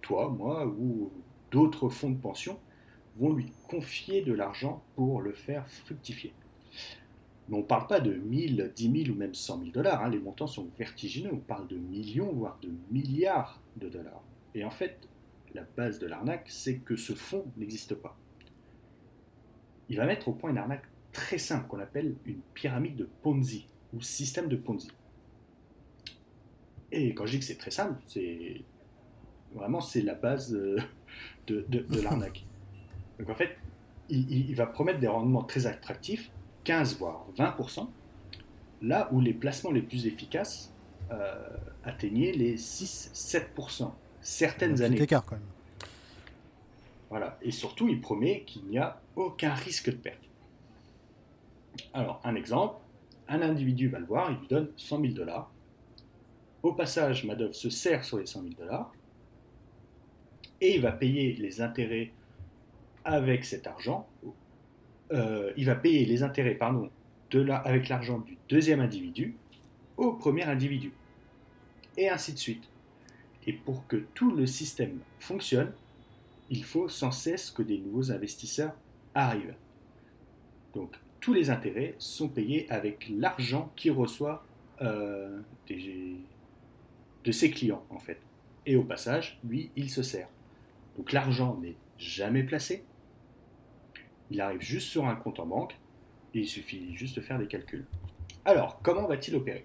[0.00, 1.10] toi, moi ou
[1.50, 2.58] d'autres fonds de pension,
[3.16, 6.32] vont lui confier de l'argent pour le faire fructifier.
[7.48, 10.02] Mais on ne parle pas de 1000, 10 000 ou même 100 000 dollars.
[10.02, 10.10] Hein.
[10.10, 11.30] Les montants sont vertigineux.
[11.32, 14.22] On parle de millions, voire de milliards de dollars.
[14.54, 15.08] Et en fait,
[15.54, 18.18] la base de l'arnaque, c'est que ce fonds n'existe pas.
[19.88, 23.66] Il va mettre au point une arnaque très simple qu'on appelle une pyramide de Ponzi
[23.94, 24.90] ou système de Ponzi.
[26.92, 28.62] Et quand je dis que c'est très simple, c'est
[29.54, 30.78] vraiment c'est la base euh,
[31.46, 32.44] de, de, l'arnaque.
[33.18, 33.56] Donc en fait,
[34.08, 36.30] il, va promettre des rendements très attractifs
[36.64, 37.88] 15 voire 20%,
[38.82, 40.72] là où les placements les plus efficaces
[41.10, 45.00] euh, atteignaient les 6-7%, certaines années.
[45.00, 45.44] écart quand même.
[47.08, 50.22] Voilà, et surtout il promet qu'il n'y a aucun risque de perte.
[51.92, 52.76] Alors, un exemple,
[53.28, 55.50] un individu va le voir, il lui donne 100 000 dollars.
[56.62, 58.92] Au passage, Madoff se sert sur les 100 000 dollars
[60.60, 62.12] et il va payer les intérêts
[63.04, 64.08] avec cet argent
[65.12, 66.90] euh, il va payer les intérêts pardon,
[67.30, 69.36] de avec l'argent du deuxième individu
[69.96, 70.92] au premier individu.
[71.96, 72.64] Et ainsi de suite.
[73.46, 75.72] Et pour que tout le système fonctionne,
[76.50, 78.74] il faut sans cesse que des nouveaux investisseurs
[79.16, 79.54] arrivent.
[80.74, 84.44] Donc tous les intérêts sont payés avec l'argent qu'il reçoit
[84.82, 88.20] euh, de ses clients en fait.
[88.66, 90.28] Et au passage, lui, il se sert.
[90.96, 92.84] Donc l'argent n'est jamais placé,
[94.30, 95.76] il arrive juste sur un compte en banque
[96.40, 97.86] il suffit juste de faire des calculs.
[98.44, 99.64] Alors, comment va-t-il opérer?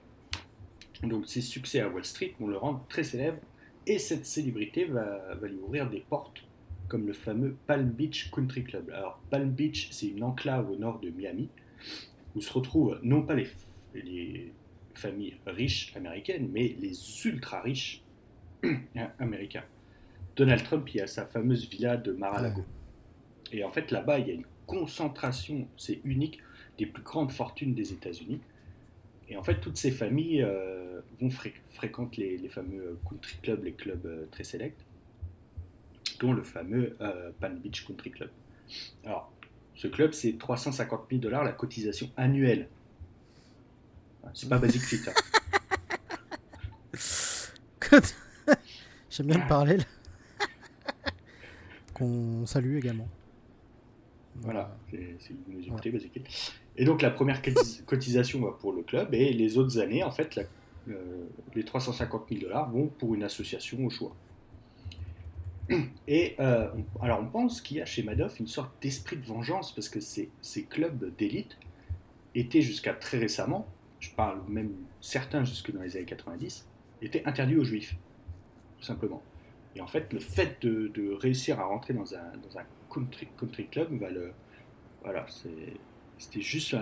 [1.03, 3.39] Donc ses succès à Wall Street vont le rendre très célèbre
[3.87, 6.43] et cette célébrité va lui ouvrir des portes
[6.91, 8.89] comme le fameux Palm Beach Country Club.
[8.89, 11.47] Alors Palm Beach, c'est une enclave au nord de Miami
[12.35, 13.47] où se retrouvent non pas les,
[13.95, 14.51] les
[14.93, 16.93] familles riches américaines, mais les
[17.25, 18.03] ultra riches
[19.19, 19.63] américains.
[20.35, 22.65] Donald Trump, il a sa fameuse villa de Mar-a-Lago.
[23.53, 26.39] Et en fait, là-bas, il y a une concentration, c'est unique,
[26.77, 28.41] des plus grandes fortunes des États-Unis.
[29.29, 31.29] Et en fait, toutes ces familles euh, vont
[31.69, 34.85] fréquenter les, fameux country clubs, les clubs euh, très sélects,
[36.21, 38.29] dont le fameux euh, Palm Beach Country Club.
[39.03, 39.31] Alors,
[39.75, 42.69] ce club, c'est 350 000 dollars la cotisation annuelle.
[44.33, 45.01] C'est pas basique fit.
[45.07, 45.13] Hein.
[49.09, 49.83] J'aime bien le parallèle.
[51.93, 53.07] Qu'on salue également.
[54.35, 55.17] Voilà, une
[55.73, 55.91] ouais.
[55.91, 56.21] basique.
[56.77, 57.41] Et donc la première
[57.85, 60.39] cotisation va pour le club et les autres années, en fait,
[60.87, 64.15] euh, les 350 000 dollars vont pour une association au choix.
[66.07, 66.69] Et euh,
[67.01, 69.99] alors on pense qu'il y a chez Madoff une sorte d'esprit de vengeance parce que
[69.99, 70.29] ces,
[70.69, 71.57] clubs d'élite
[72.35, 73.67] étaient jusqu'à très récemment,
[73.99, 76.67] je parle même certains jusque dans les années 90,
[77.01, 77.95] étaient interdits aux juifs,
[78.79, 79.21] tout simplement.
[79.75, 82.31] Et en fait, le fait de, réussir à rentrer dans un,
[82.89, 84.33] country, club, va le,
[85.01, 85.25] voilà,
[86.17, 86.75] c'était juste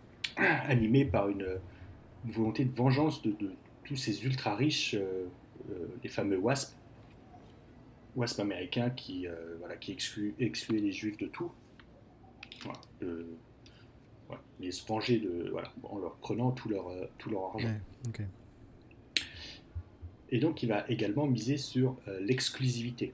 [0.36, 1.58] animé par une,
[2.24, 3.52] volonté de vengeance de, de
[3.84, 5.26] tous ces ultra riches, euh,
[5.70, 6.74] euh, les fameux WASP,
[8.16, 11.50] WASP américains qui, euh, voilà, qui excluaient, les juifs de tout.
[12.62, 17.68] Voilà, les se venger de, voilà, en leur prenant tout leur, tout leur argent.
[20.30, 23.12] Et donc il va également miser sur l'exclusivité.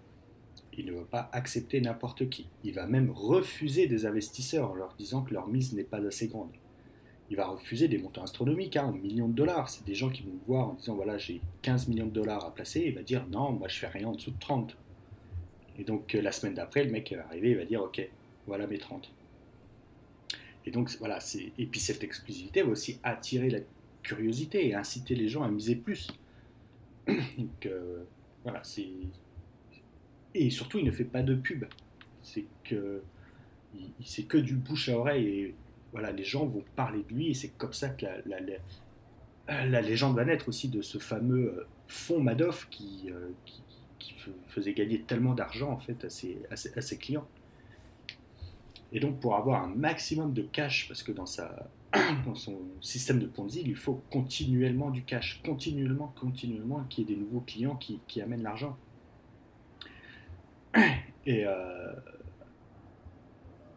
[0.78, 2.46] Il ne va pas accepter n'importe qui.
[2.62, 6.28] Il va même refuser des investisseurs en leur disant que leur mise n'est pas assez
[6.28, 6.52] grande.
[7.30, 9.68] Il va refuser des montants astronomiques, hein, en millions de dollars.
[9.68, 12.44] C'est des gens qui vont le voir en disant voilà, j'ai 15 millions de dollars
[12.44, 12.84] à placer.
[12.86, 14.76] Il va dire non, moi je fais rien en dessous de 30.
[15.78, 18.06] Et donc euh, la semaine d'après, le mec va arriver, il va dire ok,
[18.46, 19.12] voilà mes 30.
[20.66, 21.18] Et donc voilà,
[21.56, 23.60] et puis cette exclusivité va aussi attirer la
[24.02, 26.08] curiosité et inciter les gens à miser plus.
[27.06, 28.02] donc euh,
[28.42, 28.62] voilà,
[30.34, 31.64] et surtout, il ne fait pas de pub.
[32.22, 33.02] C'est que
[34.04, 35.54] c'est que du bouche à oreille et
[35.92, 40.24] voilà, les gens vont parler de lui et c'est comme ça que la, légende va
[40.24, 43.60] naître aussi de ce fameux euh, fonds Madoff euh, qui,
[44.48, 47.26] faisait gagner tellement d'argent en fait à ses, clients.
[48.92, 53.62] Et donc pour avoir un maximum de cash, parce que dans, son système de Ponzi,
[53.64, 58.20] il faut continuellement du cash, continuellement, continuellement, qu'il y ait des nouveaux clients qui, qui
[58.20, 58.76] amènent l'argent.
[61.26, 61.92] Et, euh,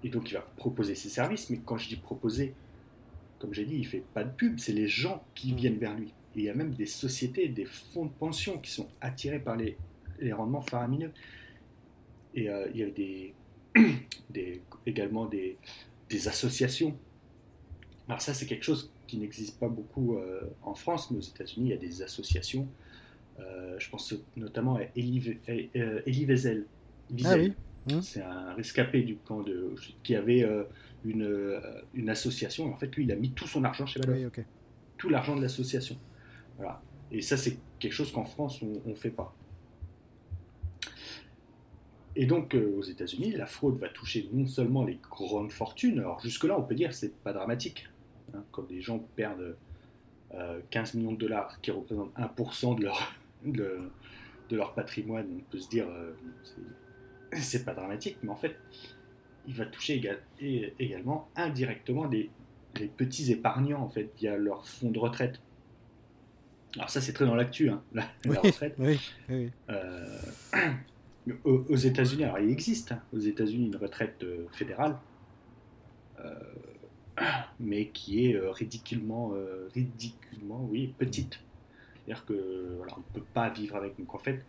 [0.03, 2.53] et donc il va proposer ses services, mais quand je dis proposer,
[3.39, 6.13] comme j'ai dit, il fait pas de pub, c'est les gens qui viennent vers lui.
[6.35, 9.57] Et il y a même des sociétés, des fonds de pension qui sont attirés par
[9.57, 9.77] les,
[10.21, 11.11] les rendements faramineux.
[12.33, 13.33] Et euh, il y a des,
[14.29, 15.57] des également des,
[16.09, 16.97] des, associations.
[18.07, 21.67] Alors ça, c'est quelque chose qui n'existe pas beaucoup euh, en France, mais aux États-Unis,
[21.67, 22.67] il y a des associations.
[23.77, 26.65] je pense notamment à Elie, Elie Wiesel,
[27.25, 27.53] ah oui.
[27.87, 28.01] Mmh.
[28.01, 30.63] C'est un rescapé du camp de qui avait euh,
[31.03, 31.59] une, euh,
[31.93, 32.67] une association.
[32.67, 34.39] Et en fait, lui, il a mis tout son argent chez Madoff.
[34.97, 35.97] Tout l'argent de l'association.
[36.57, 36.81] Voilà.
[37.11, 39.35] Et ça, c'est quelque chose qu'en France, on ne fait pas.
[42.15, 45.99] Et donc, euh, aux États-Unis, la fraude va toucher non seulement les grandes fortunes.
[45.99, 47.87] Alors, jusque-là, on peut dire que c'est pas dramatique.
[48.33, 49.55] Hein, quand des gens perdent
[50.69, 53.13] 15 millions de dollars, qui représentent 1% de leur,
[53.45, 53.79] de,
[54.49, 55.87] de, leur patrimoine, on peut se dire
[57.39, 58.55] c'est pas dramatique, mais en fait,
[59.47, 60.01] il va toucher
[60.79, 62.29] également indirectement les,
[62.97, 65.41] petits épargnants, en fait, via leur fonds de retraite.
[66.77, 68.77] Alors ça, c'est très dans l'actu, hein, la, retraite.
[69.69, 70.17] Euh,
[71.43, 74.97] aux, États-Unis, alors il existe hein, aux États-Unis une retraite euh, fédérale,
[76.19, 76.33] euh,
[77.59, 79.33] mais qui est ridiculement,
[79.73, 81.39] ridiculement, oui, petite.
[81.93, 83.97] C'est-à-dire que voilà, on ne peut pas vivre avec.
[83.99, 84.43] Donc en fait,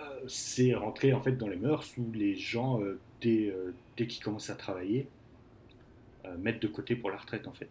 [0.00, 4.06] euh, c'est rentrer en fait dans les mœurs où les gens, euh, dès, euh, dès
[4.06, 5.08] qu'ils commencent à travailler,
[6.38, 7.68] mettent de côté pour la retraite en fait.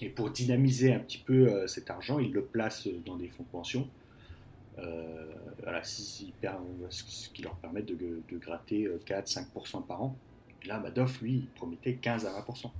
[0.00, 3.48] Et pour dynamiser un petit peu cet argent, ils le placent dans des fonds de
[3.48, 3.86] pension.
[4.76, 6.24] Voilà, ce
[7.30, 10.16] qui leur permet de, de gratter 4-5% par an.
[10.66, 12.70] Là, Madoff, lui, il promettait 15 à 20%.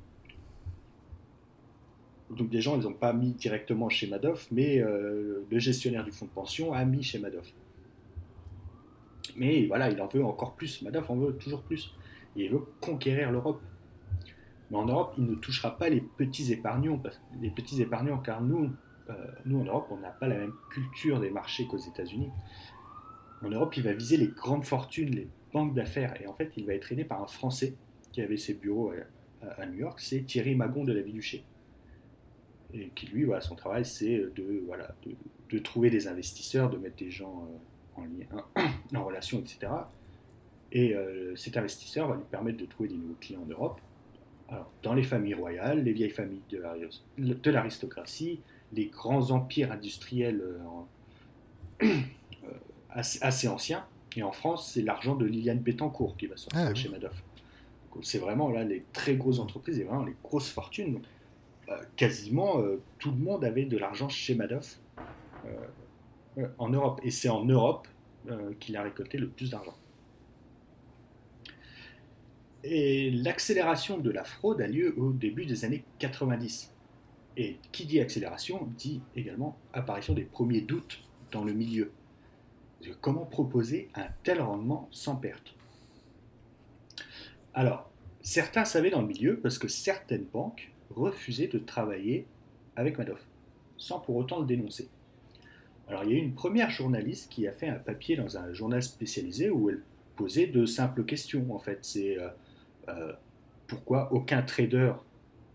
[2.30, 6.26] Donc des gens, ils n'ont pas mis directement chez Madoff, mais le gestionnaire du fonds
[6.26, 7.52] de pension a mis chez Madoff.
[9.36, 10.82] Mais voilà, il en veut encore plus.
[10.82, 11.94] Madoff en veut toujours plus.
[12.36, 13.60] Il veut conquérir l'Europe.
[14.70, 17.02] Mais en Europe, il ne touchera pas les petits épargnants,
[17.40, 18.70] les petits épargnants, car nous,
[19.44, 22.30] nous en Europe, on n'a pas la même culture des marchés qu'aux États-Unis.
[23.42, 26.66] En Europe, il va viser les grandes fortunes, les banques d'affaires, et en fait, il
[26.66, 27.74] va être aidé par un Français
[28.12, 28.92] qui avait ses bureaux
[29.42, 31.44] à, New York, c'est Thierry Magon de la Vie Duché.
[32.74, 34.94] Et qui, lui, voilà, son travail, c'est de, voilà,
[35.48, 37.48] de, trouver des investisseurs, de mettre des gens
[37.96, 38.44] en, lien,
[38.94, 39.72] en relation, etc.
[40.72, 40.94] Et
[41.36, 43.80] cet investisseur va lui permettre de trouver des nouveaux clients en Europe
[44.50, 48.40] alors, dans les familles royales, les vieilles familles de l'aristocratie,
[48.72, 50.42] les grands empires industriels
[51.82, 51.86] euh,
[52.44, 52.48] euh,
[52.90, 53.84] assez, anciens.
[54.16, 57.22] Et en France, c'est l'argent de Liliane Bettencourt qui va sortir ah chez Madoff.
[58.02, 61.00] C'est vraiment là les très grosses entreprises et vraiment les grosses fortunes.
[61.68, 62.60] Euh, quasiment
[62.98, 64.78] tout le monde avait de l'argent chez Madoff
[66.58, 67.00] en Europe.
[67.04, 67.86] Et c'est en Europe
[68.58, 69.74] qu'il a récolté le plus d'argent.
[72.62, 76.72] Et l'accélération de la fraude a lieu au début des années 90.
[77.36, 81.92] Et qui dit accélération dit également apparition des premiers doutes dans le milieu.
[83.00, 85.54] Comment proposer un tel rendement sans perte?
[87.54, 87.90] Alors,
[88.22, 92.26] certains savaient dans le milieu parce que certaines banques refusaient de travailler
[92.76, 93.24] avec Madoff,
[93.76, 94.88] sans pour autant le dénoncer.
[95.88, 98.52] Alors, il y a eu une première journaliste qui a fait un papier dans un
[98.52, 99.82] journal spécialisé où elle
[100.16, 101.52] posait de simples questions.
[101.52, 102.28] En fait, c'est euh,
[102.88, 103.12] euh,
[103.66, 104.92] pourquoi aucun trader,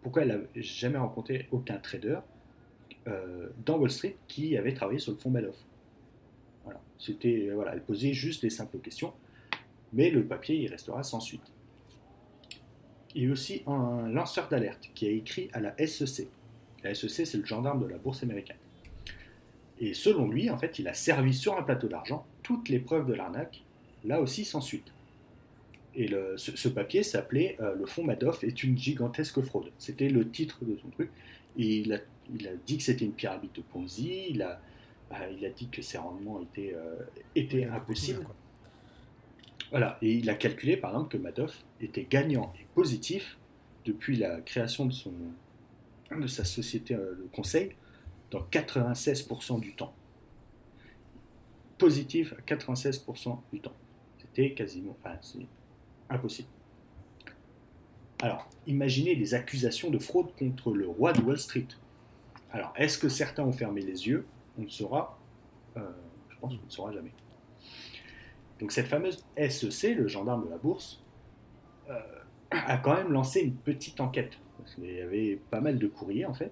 [0.05, 2.19] pourquoi elle n'a jamais rencontré aucun trader
[3.07, 5.57] euh, dans Wall Street qui avait travaillé sur le fonds Madoff.
[6.63, 6.79] Voilà.
[6.99, 9.13] C'était, voilà, elle posait juste des simples questions,
[9.93, 11.51] mais le papier il restera sans suite.
[13.15, 16.27] Il y a aussi un lanceur d'alerte qui a écrit à la SEC.
[16.83, 18.57] La SEC, c'est le gendarme de la bourse américaine.
[19.79, 23.07] Et selon lui, en fait, il a servi sur un plateau d'argent toutes les preuves
[23.07, 23.63] de l'arnaque,
[24.03, 24.93] là aussi sans suite.
[25.95, 29.71] Et ce, papier s'appelait euh, Le fonds Madoff est une gigantesque fraude.
[29.77, 31.09] C'était le titre de son truc.
[31.57, 31.99] Et il a,
[32.65, 34.25] dit que c'était une pyramide de Ponzi.
[34.29, 34.59] Il a,
[35.31, 36.95] il a dit que ses rendements étaient, euh,
[37.35, 38.27] étaient impossibles.
[39.69, 39.97] Voilà.
[40.01, 43.37] Et il a calculé, par exemple, que Madoff était gagnant et positif
[43.85, 45.13] depuis la création de, son,
[46.11, 47.71] de sa société, euh, le conseil,
[48.31, 49.93] dans 96% du temps.
[51.77, 53.75] Positif à 96% du temps.
[54.17, 54.97] C'était quasiment.
[55.03, 55.17] Enfin,
[56.09, 56.47] Impossible.
[58.21, 61.67] Alors, imaginez des accusations de fraude contre le roi de Wall Street.
[62.51, 64.25] Alors, est-ce que certains ont fermé les yeux?
[64.57, 65.19] On ne saura,
[65.75, 65.81] euh,
[66.29, 67.11] je pense qu'on ne saura jamais.
[68.59, 71.03] Donc cette fameuse SEC, le gendarme de la bourse,
[71.89, 71.99] euh,
[72.51, 74.37] a quand même lancé une petite enquête.
[74.73, 76.51] Qu'il y avait pas mal de courriers en fait.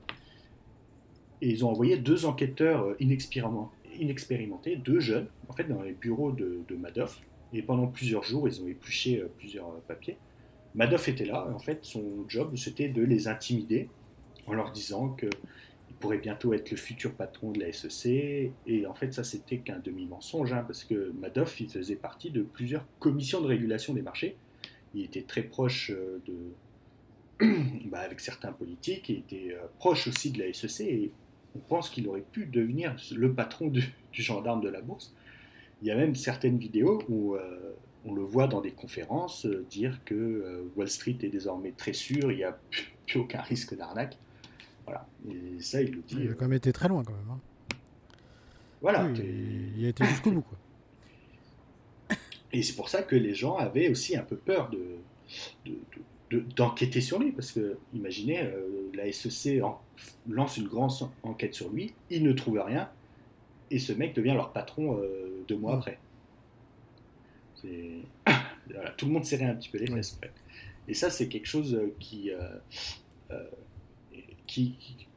[1.42, 6.32] Et ils ont envoyé deux enquêteurs euh, inexpérimentés, deux jeunes, en fait, dans les bureaux
[6.32, 7.22] de Madoff,
[7.54, 10.18] et pendant plusieurs jours, ils ont épluché euh, plusieurs euh, papiers.
[10.76, 11.48] Madoff était là.
[11.54, 13.90] en fait, son job, c'était de les intimider
[14.48, 15.30] en leur disant qu'il
[16.00, 18.52] pourrait bientôt être le futur patron de la SEC.
[18.66, 22.42] Et en fait, ça, c'était qu'un demi-mensonge, hein, parce que Madoff, il faisait partie de
[22.42, 24.36] plusieurs commissions de régulation des marchés.
[24.96, 27.46] Il était très proche euh, de,
[27.86, 31.12] bah, avec certains politiques, il était proche aussi de la SEC, et
[31.56, 35.14] on pense qu'il aurait pu devenir le patron du gendarme de la bourse.
[35.84, 39.66] Il y a même certaines vidéos où euh, on le voit dans des conférences euh,
[39.70, 42.58] dire que euh, Wall Street est désormais très sûr, il n'y a
[43.06, 44.18] plus, aucun risque d'arnaque.
[44.86, 45.06] Voilà.
[45.30, 46.16] Et ça, il le dit.
[46.22, 47.30] Il a quand même été très loin, quand même.
[47.32, 47.40] Hein.
[48.82, 49.10] Voilà.
[49.12, 50.58] il a été jusqu'au bout, quoi.
[52.54, 57.20] Et c'est pour ça que les gens avaient aussi un peu peur de, d'enquêter sur
[57.20, 58.50] lui, parce que imaginez,
[58.94, 59.62] la SEC
[60.30, 60.92] lance une grande
[61.24, 62.90] enquête sur lui, il ne trouve rien,
[63.74, 65.98] et ce mec devient leur patron euh, deux mois après.
[68.98, 70.20] tout le monde serrait un petit peu les fesses.
[70.88, 72.60] Et ça, c'est quelque chose euh,
[73.32, 73.40] euh,
[74.46, 75.08] qui, qui,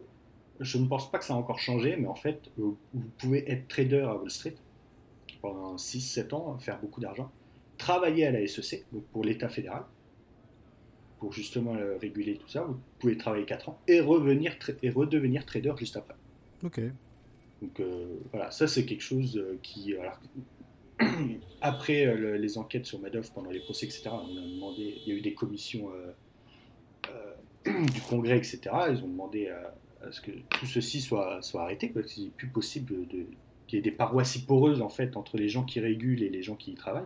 [0.60, 2.78] Je ne pense pas que ça a encore changé, mais en fait, vous,
[3.18, 4.54] pouvez être trader à Wall Street
[5.42, 7.30] pendant 6-7 ans, faire beaucoup d'argent,
[7.76, 9.84] travailler à la SEC, donc pour l'État fédéral,
[11.18, 12.62] pour justement réguler tout ça.
[12.62, 16.14] Vous pouvez travailler 4 ans et, revenir et redevenir trader juste après.
[16.62, 16.80] Ok.
[17.62, 19.94] Donc euh, voilà, ça c'est quelque chose euh, qui.
[21.60, 25.12] après euh, les enquêtes sur Madoff pendant les procès, etc., on a demandé, il y
[25.12, 25.90] a eu des commissions
[27.66, 28.60] du Congrès, etc.,
[28.90, 29.74] ils ont demandé à,
[30.10, 33.26] ce que tout ceci soit, soit arrêté, parce qu'il n'est plus possible de,
[33.66, 36.28] qu'il y ait des parois si poreuses en fait entre les gens qui régulent et
[36.28, 37.02] les gens qui y travaillent.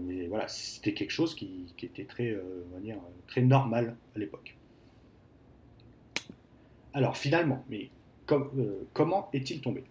[0.00, 2.36] mais voilà, c'était quelque chose qui, qui était très,
[2.80, 2.96] dire,
[3.26, 4.56] très normal à l'époque.
[6.94, 7.90] Alors finalement, mais
[8.30, 9.84] euh, comment est-il tombé?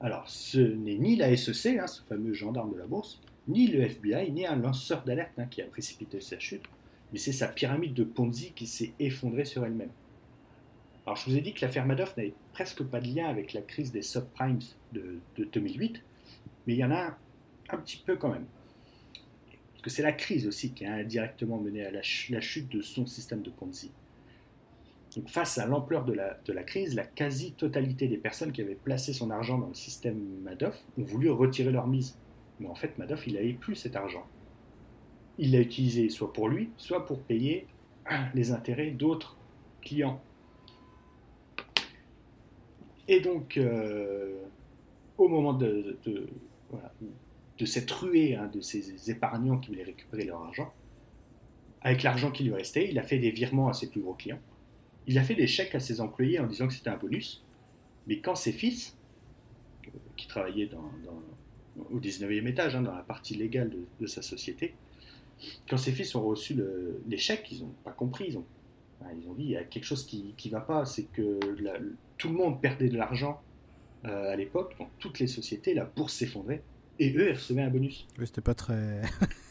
[0.00, 3.82] Alors, ce n'est ni la SEC, hein, ce fameux gendarme de la bourse, ni le
[3.82, 6.64] FBI, ni un lanceur d'alerte hein, qui a précipité sa chute,
[7.12, 9.90] mais c'est sa pyramide de Ponzi qui s'est effondrée sur elle-même.
[11.06, 13.62] Alors, je vous ai dit que l'affaire Madoff n'avait presque pas de lien avec la
[13.62, 14.58] crise des subprimes
[14.92, 16.02] de, 2008,
[16.66, 17.16] mais il y en a
[17.68, 18.46] un, petit peu quand même.
[19.72, 23.06] Parce que c'est la crise aussi qui a indirectement mené à la, chute de son
[23.06, 23.92] système de Ponzi.
[25.24, 29.56] Face à l'ampleur de la, crise, la quasi-totalité des personnes qui avaient placé son argent
[29.56, 32.18] dans le système Madoff ont voulu retirer leur mise.
[32.60, 34.26] Mais en fait, Madoff, il n'avait plus cet argent.
[35.38, 37.66] Il l'a utilisé soit pour lui, soit pour payer
[38.34, 39.38] les intérêts d'autres
[39.80, 40.20] clients.
[43.08, 44.34] Et donc, euh,
[45.16, 50.72] au moment de, de, cette ruée hein, de ces épargnants qui voulaient récupérer leur argent,
[51.80, 54.40] avec l'argent qui lui restait, il a fait des virements à ses plus gros clients.
[55.06, 57.44] Il a fait des chèques à ses employés en disant que c'était un bonus.
[58.06, 58.96] Mais quand ses fils,
[59.86, 60.90] euh, qui travaillaient dans,
[61.90, 64.74] au 19e étage, hein, dans la partie légale de, sa société,
[65.68, 66.56] quand ses fils ont reçu
[67.06, 68.26] les chèques, ils n'ont pas compris.
[68.28, 68.44] Ils ont,
[69.20, 70.84] ils ont dit il y a quelque chose qui ne va pas.
[70.84, 71.38] C'est que
[72.16, 73.40] tout le monde perdait de l'argent
[74.06, 76.62] euh, à l'époque, dans toutes les sociétés, la bourse s'effondrait,
[76.98, 78.06] et eux, ils recevaient un bonus.
[78.18, 79.02] Oui, c'était pas très.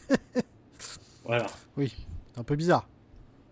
[1.24, 1.46] voilà.
[1.76, 1.94] Oui,
[2.32, 2.88] c'est un peu bizarre.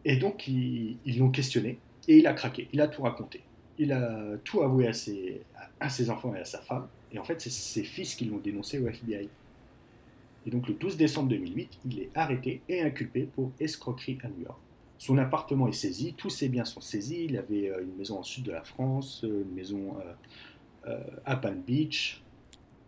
[0.06, 1.78] Et donc, ils l'ont questionné,
[2.08, 3.42] et il a craqué, il a tout raconté.
[3.78, 5.42] Il a tout avoué à ses,
[5.80, 8.38] à ses enfants et à sa femme, et en fait, c'est ses fils qui l'ont
[8.38, 9.28] dénoncé au FBI.
[10.46, 14.42] Et donc, le 12 décembre 2008, il est arrêté et inculpé pour escroquerie à New
[14.42, 14.58] York.
[14.98, 17.24] Son appartement est saisi, tous ses biens sont saisis.
[17.24, 19.96] Il avait euh, une maison en sud de la France, euh, une maison
[20.86, 22.22] euh, à Palm Beach.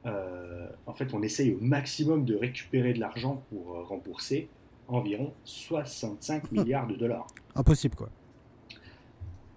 [0.05, 4.49] en fait, on essaye au maximum de récupérer de l'argent pour rembourser
[4.89, 7.27] environ 65 milliards de dollars.
[7.55, 8.11] Impossible, quoi.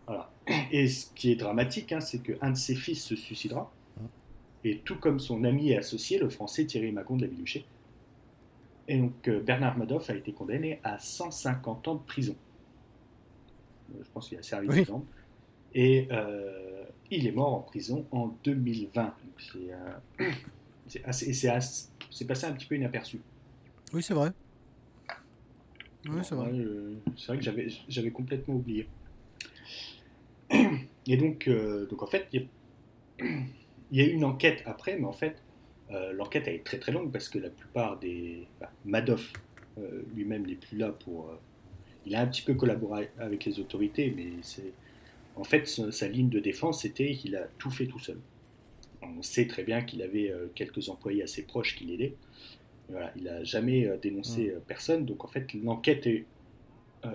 [0.10, 0.32] Voilà.
[0.72, 3.72] Et ce qui est dramatique, hein, c'est qu'un de ses fils se suicidera.
[4.64, 7.64] Et tout comme son ami et associé, le français Thierry Magon de la Viluché.
[8.88, 12.36] Et donc Bernard Madoff a été condamné à 150 ans de prison.
[13.92, 15.06] Euh, je pense qu'il a servi d'exemple.
[15.76, 19.14] Et euh, il est mort en prison en 2020.
[19.38, 20.32] C'est euh,
[22.10, 23.22] c'est passé un petit peu inaperçu.
[23.94, 24.32] Oui, c'est vrai.
[26.08, 26.52] Oui, c'est vrai.
[27.16, 28.88] c'est vrai que j'avais complètement oublié.
[31.08, 32.48] Et donc, donc en fait, il
[33.92, 35.42] y, a eu une enquête après, mais en fait,
[36.14, 38.48] l'enquête a été très très longue parce que la plupart des.
[38.60, 39.34] Bah, Madoff
[40.14, 41.32] lui-même n'est plus là pour
[42.06, 44.74] il a un petit peu collaboré avec les autorités, mais c'est
[45.36, 48.20] en fait sa ligne de défense c'était qu'il a tout fait tout seul.
[49.02, 52.16] On sait très bien qu'il avait euh, quelques employés assez proches qui l'aidaient.
[52.90, 54.50] Voilà, il n'a jamais euh, dénoncé mm.
[54.50, 56.26] euh, personne, donc en fait l'enquête est,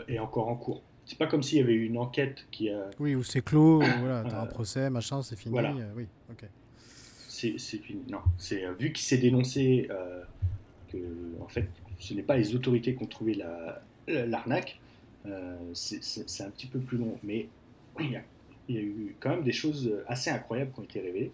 [0.09, 0.82] est encore en cours.
[1.07, 2.90] C'est pas comme s'il y avait eu une enquête qui a.
[2.98, 5.52] Oui, ou c'est clos, voilà, t'as un procès, machin, c'est fini.
[5.52, 5.74] Voilà.
[5.96, 6.44] oui, ok.
[7.28, 8.02] C'est fini.
[8.09, 9.88] Non, c'est vu qu'il s'est dénoncé
[10.88, 10.98] que
[11.40, 13.42] en fait ce n'est pas les autorités qui ont trouvé
[14.07, 14.80] l'arnaque,
[15.26, 17.48] euh, c'est un petit peu plus long, mais
[18.00, 18.22] il y, a,
[18.68, 21.32] il y, a, eu quand même des choses assez incroyables qui ont été révélées.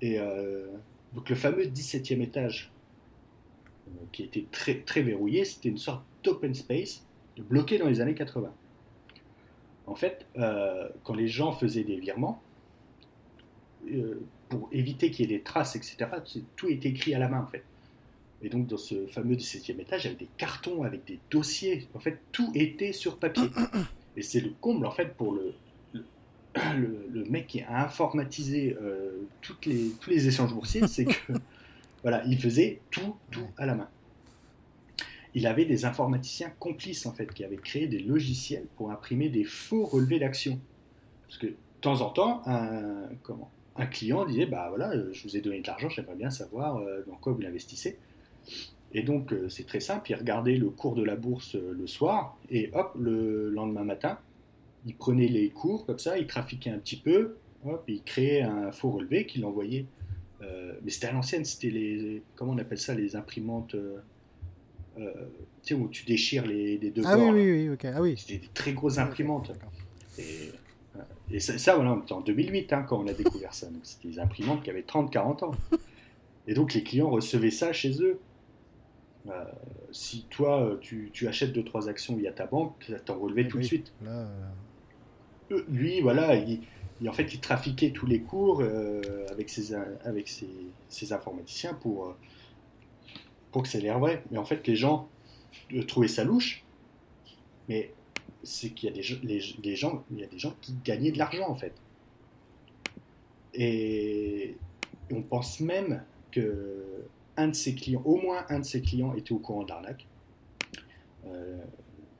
[0.00, 0.66] Et euh,
[1.14, 2.70] donc le fameux 17e étage,
[3.88, 7.04] euh, qui était très, très verrouillé, c'était une sorte d'open space
[7.42, 8.52] bloqué dans les années 80.
[9.86, 10.26] En fait,
[11.02, 12.42] quand les gens faisaient des virements,
[14.48, 16.06] pour éviter qu'il y ait des traces, etc.,
[16.56, 17.64] tout était écrit à la main en fait.
[18.44, 21.88] Et donc, dans ce fameux 17e étage, il y avait des cartons avec des dossiers.
[21.94, 23.48] En fait, tout était sur papier.
[24.16, 25.54] Et c'est le comble, en fait, pour le,
[26.54, 31.32] le, mec qui a informatisé euh, toutes les, tous les échanges boursiers, c'est que,
[32.02, 33.88] voilà, il faisait tout, tout à la main.
[35.34, 39.44] Il avait des informaticiens complices, en fait, qui avaient créé des logiciels pour imprimer des
[39.44, 40.60] faux relevés d'actions.
[41.26, 45.36] Parce que, de temps en temps, un, comment, un client disait, bah voilà, je vous
[45.36, 47.98] ai donné de l'argent, j'aimerais bien savoir euh, dans quoi vous l'investissez.
[48.94, 51.86] Et donc, euh, c'est très simple, il regardait le cours de la bourse euh, le
[51.88, 54.18] soir, et hop, le lendemain matin,
[54.86, 58.70] il prenait les cours comme ça, il trafiquait un petit peu, hop, il créait un
[58.70, 59.86] faux relevé qu'il envoyait.
[60.42, 62.22] Euh, mais c'était à l'ancienne, c'était les.
[62.36, 63.74] Comment on appelle ça Les imprimantes.
[64.96, 65.02] Tu
[65.62, 67.84] sais, où tu déchires les, deux Ah oui, oui, oui, ok.
[67.84, 68.14] Ah oui.
[68.16, 69.52] C'était des très grosses imprimantes.
[70.18, 70.52] et,
[71.30, 73.68] et, ça, voilà, en 2008, hein, quand on a découvert ça.
[73.82, 75.52] C'était des imprimantes qui avaient 30-40 ans.
[76.46, 78.20] Et donc, les clients recevaient ça chez eux.
[79.28, 79.44] Euh,
[79.90, 83.58] si toi, euh, tu, tu, achètes 2-3 actions via ta banque, tu t'en relevé tout
[83.58, 83.92] de suite.
[84.06, 84.26] Euh,
[85.68, 86.60] lui, voilà, il,
[87.08, 88.62] en fait, il trafiquait tous les cours
[89.30, 89.74] avec, ses,
[90.04, 90.48] avec ses,
[90.88, 92.14] ses, informaticiens pour,
[93.54, 94.24] pour que ça l'air vrai.
[94.32, 95.08] Mais en fait, les gens
[95.86, 96.64] trouvaient ça louche,
[97.68, 97.94] mais
[98.42, 99.16] c'est qu'il y a des, gens,
[100.10, 101.72] il y a des gens qui gagnaient de l'argent, en fait.
[103.54, 104.56] Et
[105.12, 106.02] on pense même
[106.32, 107.04] que
[107.36, 110.04] un de ses clients, au moins un de ses clients était au courant de l'arnaque.
[111.24, 111.62] Euh,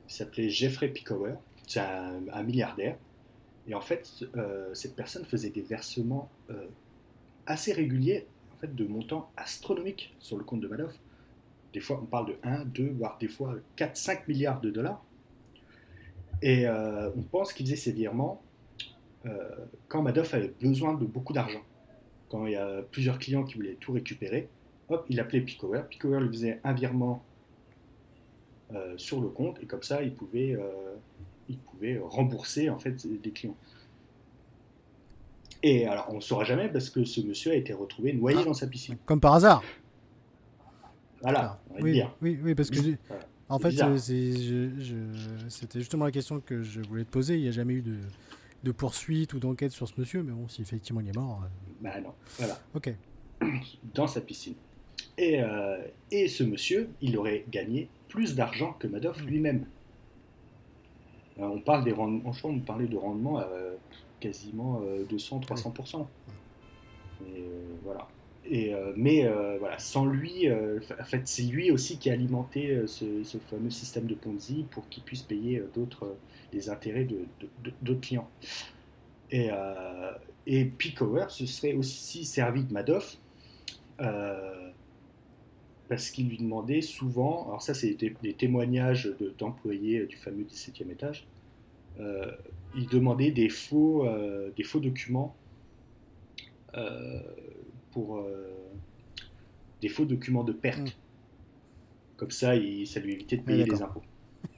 [0.07, 1.33] il s'appelait Jeffrey Pickower,
[1.67, 2.95] c'est un, milliardaire.
[3.67, 4.09] Et en fait,
[4.71, 6.29] cette personne faisait des versements
[7.45, 10.97] assez réguliers, en fait, de montants astronomiques sur le compte de Madoff.
[11.75, 15.03] Des fois, on parle de 1, 2, voire des fois 4, 5 milliards de dollars.
[16.41, 18.41] Et on pense qu'il faisait ces virements
[19.89, 21.59] quand Madoff avait besoin de beaucoup d'argent.
[22.29, 24.47] Quand il y a plusieurs clients qui voulaient tout récupérer,
[24.87, 25.81] hop, il appelait Picower.
[25.89, 27.21] Picower lui faisait un virement
[28.73, 30.95] euh, sur le compte et comme ça, il pouvait, euh,
[31.49, 33.57] il pouvait rembourser en fait des clients.
[35.61, 38.45] Et alors, on ne saura jamais parce que ce monsieur a été retrouvé noyé ah.
[38.45, 38.95] dans sa piscine.
[39.05, 39.61] Comme par hasard.
[41.21, 42.15] Voilà, oui, dire.
[42.21, 42.77] Oui, oui, parce que
[43.49, 43.71] en fait,
[45.49, 47.35] c'était justement la question que je voulais te poser.
[47.35, 47.97] Il n'y a jamais eu de,
[48.63, 51.41] de poursuite ou d'enquête sur ce monsieur, mais bon, si effectivement il est mort.
[51.43, 51.47] Euh,
[51.81, 52.57] bah non, voilà.
[52.73, 52.93] Ok.
[53.93, 54.55] Dans sa piscine.
[55.17, 55.39] Et,
[56.11, 59.65] et ce monsieur, il aurait gagné plus d'argent que Madoff lui-même.
[61.39, 63.47] Euh, on parle des rendements, on parlait de rendement à
[64.19, 65.99] quasiment 200-300%.
[65.99, 66.03] Euh,
[67.27, 67.43] et,
[67.83, 68.07] voilà.
[68.51, 69.27] Euh, mais
[69.59, 74.15] voilà, sans lui, en fait, c'est lui aussi qui a alimenté ce, fameux système de
[74.15, 76.15] Ponzi pour qu'il puisse payer d'autres
[76.53, 77.25] les intérêts de,
[77.81, 78.29] d'autres clients.
[79.31, 79.49] Et,
[80.45, 83.17] et Pickover se serait aussi servi de Madoff
[85.87, 91.27] parce qu'il lui demandait souvent, alors ça c'est des, témoignages d'employés du fameux 17e étage,
[91.99, 92.31] euh,
[92.75, 95.35] il demandait des faux, euh, des faux documents
[97.97, 98.23] euh, pour
[99.81, 100.79] des faux documents de perte.
[100.79, 102.17] Hmm.
[102.17, 104.03] Comme ça, il, ça lui évitait de payer des impôts.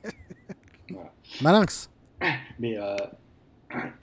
[1.41, 1.89] Malinx.
[2.59, 2.77] Mais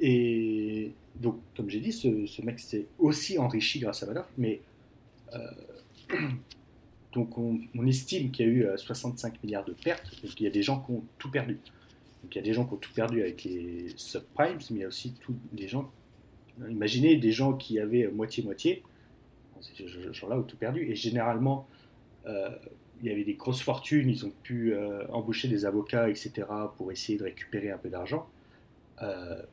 [0.01, 4.61] et donc, comme j'ai dit, ce, ce mec s'est aussi enrichi grâce à Madoff, mais
[7.15, 10.49] Donc on, estime qu'il y a eu 65 euh, milliards de pertes, et qu'il y
[10.49, 11.61] a des gens qui ont tout perdu.
[12.23, 14.79] Donc il y a des gens qui ont tout perdu avec les subprimes, mais il
[14.79, 15.91] y a aussi tous des gens.
[16.69, 18.83] Imaginez des gens qui avaient moitié-moitié,
[19.61, 20.91] ces gens-là ont tout perdu.
[20.91, 21.69] Et généralement,
[22.27, 22.51] euh,
[23.01, 26.47] il y avait des grosses fortunes, ils ont pu euh, embaucher des avocats, etc.,
[26.77, 28.29] pour essayer de récupérer un peu d'argent.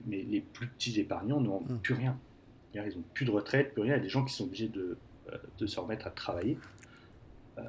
[0.08, 1.80] mais les plus petits épargnants n'ont hmm.
[1.80, 2.18] plus rien.
[2.74, 3.96] Ils n'ont plus de retraite, plus rien.
[3.96, 4.98] Il y a des gens qui sont obligés de,
[5.58, 6.58] de se remettre à travailler.
[7.58, 7.62] Euh,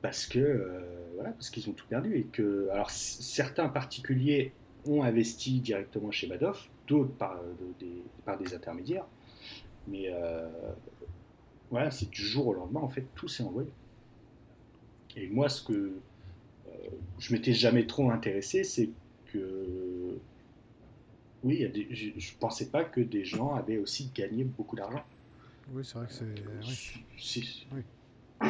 [0.00, 0.80] parce que euh,
[1.14, 4.52] voilà, parce qu'ils ont tout perdu et que alors certains particuliers
[4.86, 9.06] ont investi directement chez Madoff, d'autres par, euh, des, par des intermédiaires,
[9.88, 10.10] mais
[11.70, 13.70] voilà, c'est du jour au lendemain en fait tout s'est envoyé.
[15.16, 15.92] Et moi, ce que
[17.18, 18.90] je m'étais jamais trop intéressé, c'est
[19.32, 20.18] que
[21.44, 25.04] oui, je, ne pensais pas que des gens avaient aussi gagné beaucoup d'argent.
[25.72, 26.12] Oui, c'est vrai que
[27.18, 27.42] c'est.
[27.72, 27.82] Oui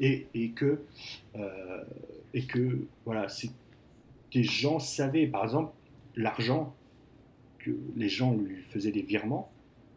[0.00, 0.80] et, que,
[1.36, 1.84] euh,
[2.32, 3.26] et que voilà,
[4.32, 5.72] des gens savaient, par exemple,
[6.16, 6.74] l'argent
[7.58, 9.50] que les gens lui faisaient des virements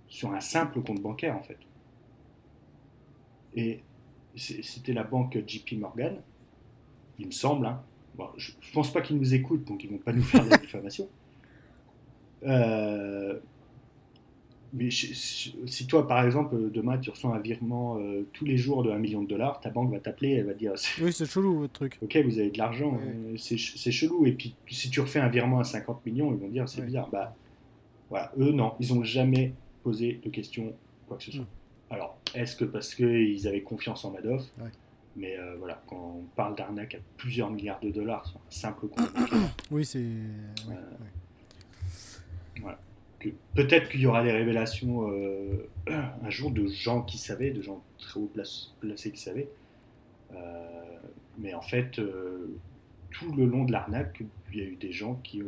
[0.09, 1.57] sur un simple compte bancaire en fait.
[3.55, 3.81] Et
[4.35, 6.15] c'était la banque JP Morgan,
[7.19, 7.65] il me semble.
[7.67, 7.81] Hein.
[8.37, 10.57] je, ne pense pas qu'ils nous écoutent, donc ils vont pas nous faire de la
[10.59, 11.07] diffamation.
[12.45, 13.39] Euh,
[14.73, 18.89] mais si toi, par exemple, demain, tu reçois un virement euh, tous les jours de
[18.89, 21.73] 1 million de dollars, ta banque va t'appeler, elle va dire Oui, c'est chelou votre
[21.73, 21.99] truc.
[22.01, 24.25] Ok, vous avez de l'argent, euh, c'est chelou.
[24.25, 27.07] Et puis, si tu refais un virement à 50 millions, ils vont dire C'est bizarre.
[27.11, 27.35] Bah,
[28.09, 28.31] voilà.
[28.39, 30.73] Eux, non, ils n'ont jamais posé de questions,
[31.07, 31.43] quoi que ce soit.
[31.43, 31.62] Hmm.
[31.93, 34.43] Alors, est-ce que parce qu'ils avaient confiance en Madoff
[35.15, 38.87] Mais euh, voilà, quand on parle d'arnaque à plusieurs milliards de dollars sur un simple
[38.87, 39.09] compte.
[39.71, 40.03] oui, c'est.
[42.59, 42.79] voilà
[43.53, 47.83] peut-être qu'il y aura des révélations euh, un jour de gens qui savaient, de gens
[47.97, 48.31] très haut
[48.79, 49.49] placés qui savaient.
[50.33, 50.97] Euh,
[51.37, 52.55] mais en fait, euh,
[53.11, 55.41] tout le long de l'arnaque, il y a eu des gens qui,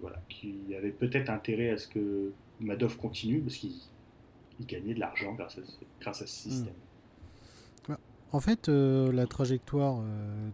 [0.00, 3.56] voilà, qui avaient peut-être intérêt à ce que Madoff continue parce
[4.66, 6.26] gagnait de l'argent grâce, à ce hmm.
[6.26, 6.74] système.
[8.32, 10.02] En fait, la trajectoire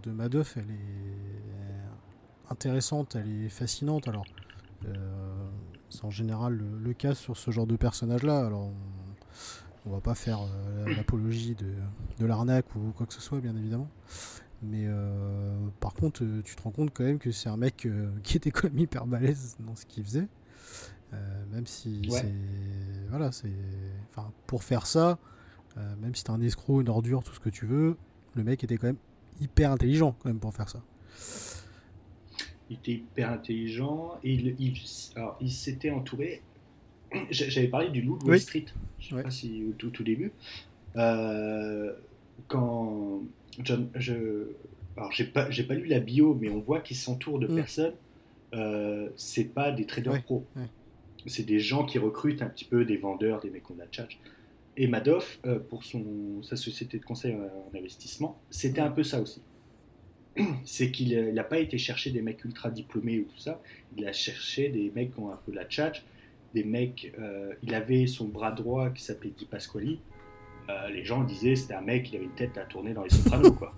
[0.02, 4.08] de Madoff, elle est intéressante, elle est fascinante.
[4.08, 4.24] Alors,
[5.90, 8.46] c'est en général le, cas sur ce genre de personnage-là.
[8.46, 8.70] Alors,
[9.84, 11.72] on, va pas faire euh, l'apologie de,
[12.18, 13.88] de l'arnaque ou quoi que ce soit, bien évidemment.
[14.62, 17.86] Mais euh, par contre, euh, tu te rends compte quand même que c'est un mec
[18.22, 20.28] qui était quand même hyper balèze dans ce qu'il faisait.
[21.52, 22.34] Même si c'est.
[23.10, 23.52] Voilà, c'est.
[24.10, 25.18] Enfin, pour faire ça,
[26.00, 27.96] même si t'es un escroc, une ordure, tout ce que tu veux,
[28.34, 28.98] le mec était quand même
[29.40, 30.82] hyper intelligent quand même pour faire ça
[32.70, 34.76] il était hyper intelligent et il,
[35.40, 36.42] il, s'était entouré.
[37.30, 38.66] J'avais parlé du loup de Wall Street,
[38.98, 40.32] je sais pas si au tout, tout début.
[40.96, 41.92] Euh,
[42.48, 43.22] quand
[43.62, 44.48] John, je,
[44.96, 47.54] alors j'ai pas, j'ai pas lu la bio, mais on voit qu'il s'entoure de mm.
[47.54, 47.94] personnes.
[48.54, 50.44] Euh, c'est pas des traders pro.
[51.26, 54.18] C'est des gens qui recrutent un petit peu des vendeurs, des mecs qu'on a tchatch.
[54.76, 59.40] Et Madoff, pour son, sa société de conseil en investissement, c'était un peu ça aussi.
[60.64, 63.62] C'est qu'il n'a pas été chercher des mecs ultra diplômés ou tout ça,
[63.96, 66.04] il a cherché des mecs qui ont un peu la tchatch,
[66.52, 67.10] des mecs.
[67.62, 69.98] il avait son bras droit qui s'appelait Di Pasquali.
[70.92, 73.52] les gens disaient c'était un mec, il avait une tête à tourner dans les sopranos,
[73.52, 73.74] quoi.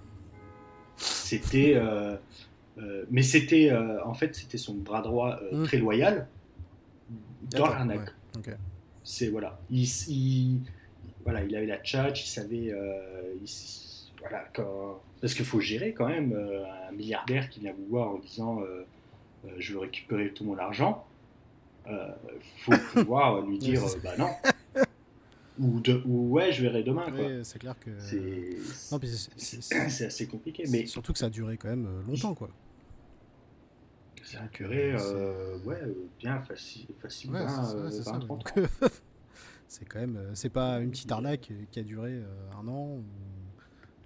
[0.99, 1.75] C'était.
[1.77, 2.17] Euh,
[2.79, 3.71] euh, mais c'était.
[3.71, 5.65] Euh, en fait, c'était son bras droit mmh.
[5.65, 6.29] très loyal
[7.43, 8.11] dans l'arnaque.
[9.05, 9.29] C'est.
[9.29, 9.59] Voilà.
[9.71, 10.61] Il,
[11.25, 11.45] voilà.
[11.45, 12.75] Il avait la tchatch, il savait.
[14.21, 16.35] voilà, quand, parce qu'il faut gérer quand même
[16.89, 18.61] un milliardaire qui vient vous voir en disant
[19.59, 21.07] Je veux récupérer tout mon argent.
[21.89, 21.95] Il
[22.59, 24.31] faut pouvoir lui dire Bah non
[25.59, 27.07] ou, de, ou ouais, je verrai demain.
[27.13, 27.91] Oui, c'est clair que.
[27.99, 28.57] C'est
[30.07, 30.65] assez compliqué.
[30.69, 30.87] Mais...
[30.87, 32.49] Surtout que ça a duré quand même euh, longtemps, quoi.
[34.33, 35.81] Ça a duré, euh, ouais,
[36.19, 37.39] bien facile, facilement.
[37.39, 38.21] Ouais, c'est ça.
[39.69, 40.19] c'est quand même.
[40.35, 42.21] C'est pas une petite arnaque qui a duré
[42.59, 42.99] un an.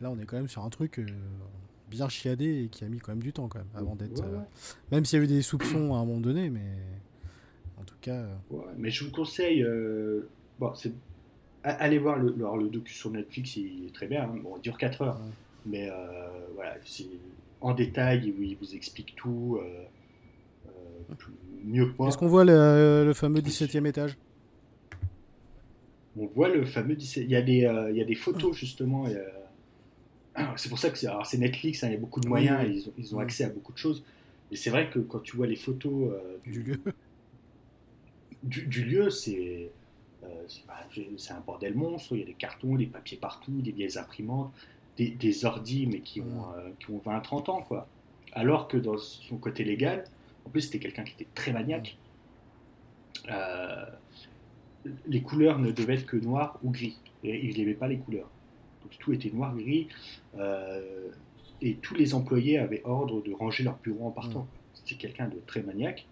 [0.01, 1.01] Là, on est quand même sur un truc
[1.89, 4.25] bien chiadé et qui a mis quand même du temps, quand même, avant d'être.
[4.91, 6.77] même s'il y a eu des soupçons à un moment donné, mais.
[7.81, 8.27] En tout cas.
[8.77, 9.67] mais je vous conseille.
[10.59, 10.93] Bon, c'est
[11.65, 14.25] allez voir le, le, docu sur Netflix, il est très bien.
[14.25, 14.41] Hein.
[14.43, 15.21] Bon, il dure 4 heures,
[15.67, 17.07] mais euh, voilà, c'est
[17.61, 19.85] en détail, il vous explique tout euh, euh,
[21.65, 21.93] mieux.
[22.07, 24.17] Est-ce qu'on voit le, fameux 17e étage?
[26.17, 29.07] On voit le fameux 17 il y a des, il y a des photos justement.
[30.57, 32.93] C'est pour ça que c'est Netflix, hein, il y a beaucoup de moyens, ils, ont,
[32.97, 34.03] ils, ont, accès à beaucoup de choses.
[34.51, 36.11] Mais c'est vrai que quand tu vois les photos
[36.47, 36.81] du, lieu,
[38.43, 39.71] du, du lieu, c'est
[41.17, 44.53] c'est un bordel monstre, il y a des cartons, des papiers partout, des vieilles imprimantes,
[44.97, 47.89] des, des ordis, mais qui ont, euh, qui ont 20-30 ans, quoi.
[48.33, 50.05] Alors que dans son côté légal,
[50.47, 51.97] en plus c'était quelqu'un qui était très maniaque,
[53.31, 53.87] euh,
[55.07, 58.31] les couleurs ne devaient être que noir ou gris, et il n'aimait pas les couleurs.
[58.83, 59.89] Donc tout était noir, gris,
[60.39, 61.09] euh,
[61.61, 64.49] et tous les employés avaient ordre de ranger leur bureau en partant.
[64.75, 66.07] C'était quelqu'un de très maniaque.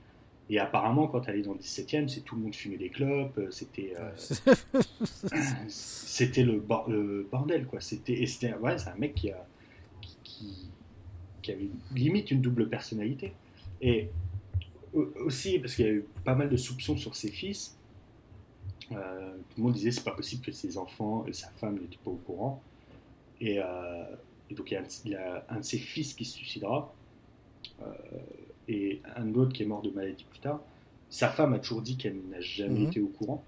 [0.49, 3.39] Et apparemment, quand elle est dans le 17e, c'est tout le monde fumait des clopes,
[3.39, 4.11] euh, c'était euh,
[5.69, 7.81] c'était le, bordel quoi.
[7.81, 8.25] C'était
[8.61, 9.47] ouais, c'est un mec qui a
[10.25, 10.69] qui,
[11.41, 13.33] qui, avait limite une double personnalité.
[13.81, 14.09] Et
[14.93, 17.77] aussi parce qu'il y a eu pas mal de soupçons sur ses fils.
[18.93, 21.99] Euh, tout le monde disait c'est pas possible que ses enfants et sa femme n'étaient
[22.05, 22.63] pas au courant.
[23.41, 23.59] Et,
[24.51, 26.93] donc il y, a un, il y, a un, de ses fils qui se suicidera
[28.71, 30.61] et un autre qui est mort de maladie plus tard.
[31.11, 32.87] Sa femme a toujours dit qu'elle n'a jamais mhm.
[32.87, 33.43] été au courant.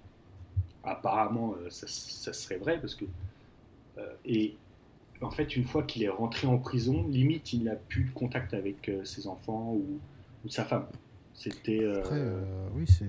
[0.83, 3.05] Apparemment, euh, ça, serait vrai parce que.
[3.97, 4.55] Euh, et
[5.21, 8.53] en fait, une fois qu'il est rentré en prison, limite, il n'a plus de contact
[8.53, 9.99] avec euh, ses enfants ou,
[10.49, 10.87] sa femme.
[11.33, 11.85] C'était.
[12.75, 13.05] oui, c'est.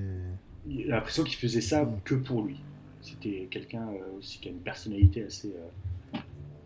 [0.67, 2.01] Il a l'impression qu'il faisait ça mhm.
[2.05, 2.61] que pour lui.
[3.03, 3.87] C'était quelqu'un
[4.19, 5.53] aussi qui a une personnalité assez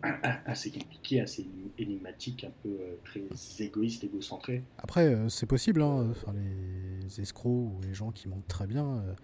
[0.46, 1.46] assez compliqué, assez
[1.78, 4.62] énigmatique, un peu euh, très égoïste, égocentré.
[4.78, 8.86] Après, euh, c'est possible, hein, enfin, les escrocs ou les gens qui mentent très bien.
[8.86, 9.14] Euh,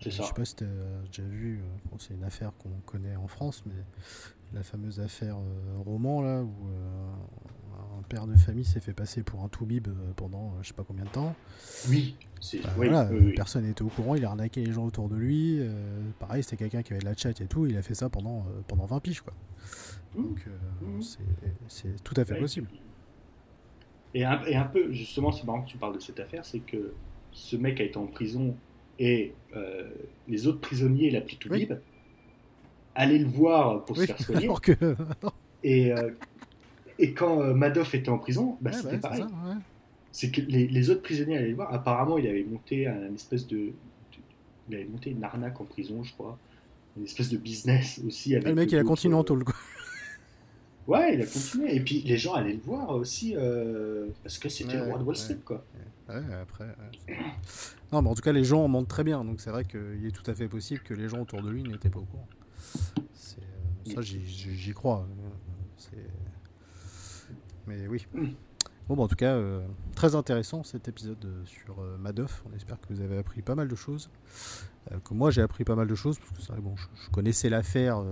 [0.00, 1.62] je sais pas si tu as déjà vu,
[1.98, 3.74] c'est une affaire qu'on connaît en France, mais
[4.52, 5.36] la fameuse affaire
[5.84, 6.50] Roman, là, où
[7.98, 11.04] un père de famille s'est fait passer pour un toubib pendant je sais pas combien
[11.04, 11.34] de temps.
[11.88, 12.16] Oui,
[12.62, 15.60] bah, voilà, personne n'était au courant, il a arnaqué les gens autour de lui.
[16.18, 18.44] pareil, c'était quelqu'un qui avait de la chat et tout, il a fait ça pendant,
[18.68, 19.34] pendant 20 piges, quoi.
[20.16, 21.02] Donc euh, mmh.
[21.68, 22.68] c'est tout à fait possible.
[24.14, 26.60] Et un, et un, peu, justement, c'est marrant que tu parles de cette affaire, c'est
[26.60, 26.92] que
[27.30, 28.56] ce mec a été en prison
[28.98, 29.88] et euh,
[30.28, 31.76] les autres prisonniers l'appliquent tout libre,
[32.94, 34.48] allaient le voir pour se faire soigner.
[35.64, 36.31] et, euh, et
[37.10, 39.24] quand Madoff était en prison, bah, c'était pareil.
[40.12, 41.72] C'est que les, les, autres prisonniers allaient le voir.
[41.72, 43.72] Apparemment, il avait monté un espèce de,
[44.68, 46.38] Il avait monté une arnaque en prison, je crois.
[46.96, 48.34] Une espèce de business aussi.
[48.34, 49.54] Avec le mec, il a continué en tôle, quoi.
[50.86, 51.76] Ouais, il a continué.
[51.76, 55.04] Et puis les gens allaient le voir aussi euh, parce que c'était le roi de
[55.04, 55.64] Wall Street, quoi.
[56.08, 56.66] Ouais, après.
[57.92, 59.24] non, mais en tout cas, les gens en mentent très bien.
[59.24, 61.62] Donc c'est vrai qu'il est tout à fait possible que les gens autour de lui
[61.62, 62.28] n'étaient pas au courant.
[63.88, 65.06] Euh, ça, j'y crois.
[67.66, 68.06] Mais oui.
[68.14, 68.28] Mm.
[68.88, 72.42] Bon, bah, en tout cas, euh, très intéressant cet épisode sur Madoff.
[72.50, 74.10] On espère que vous avez appris pas mal de choses.
[75.04, 77.48] que moi, j'ai appris pas mal de choses parce que c'est vrai, bon, je connaissais
[77.48, 78.02] l'affaire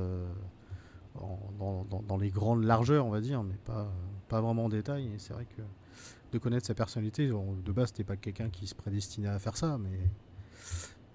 [1.58, 3.92] dans, les grandes largeurs, on va dire, mais pas,
[4.28, 5.08] pas vraiment en détail.
[5.08, 5.62] Et c'est vrai que
[6.32, 9.76] de connaître sa personnalité, de base, c'était pas quelqu'un qui se prédestinait à faire ça,
[9.78, 9.98] mais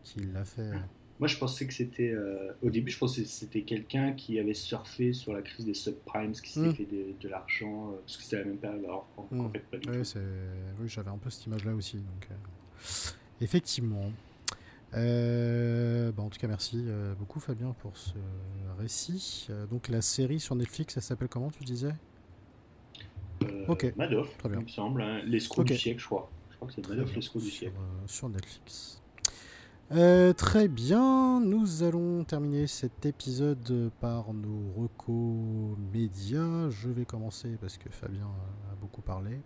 [0.04, 0.72] qui l'a fait.
[1.20, 2.10] Moi, je pensais que c'était.
[2.10, 5.74] Euh, au début, je pensais que c'était quelqu'un qui avait surfé sur la crise des
[5.74, 6.74] subprimes, qui s'était hmm.
[6.74, 8.84] fait de, l'argent, euh, parce que c'était la même période.
[8.84, 9.52] Alors, en, hmm.
[9.52, 11.98] fait, pas du Oui, j'avais un peu cette image-là aussi.
[11.98, 14.12] Donc, euh, effectivement.
[14.94, 16.86] Euh, bah, en tout cas, merci
[17.18, 18.14] beaucoup Fabien pour ce
[18.80, 19.48] récit.
[19.70, 21.94] donc la série sur Netflix, elle s'appelle comment tu disais?
[23.68, 23.94] Ok.
[23.98, 24.60] Madoff, Très bien.
[24.60, 25.02] il me semble.
[25.02, 25.22] Hein.
[25.26, 26.30] L'escroc du siècle, je crois.
[26.52, 27.76] Je crois que c'est Madoff, l'escroc du siècle.
[28.06, 29.02] sur Netflix.
[29.92, 36.70] Euh, très bien, nous allons terminer cet épisode par nos recos médias.
[36.72, 38.28] Je vais commencer parce que Fabien
[38.72, 39.40] a beaucoup parlé.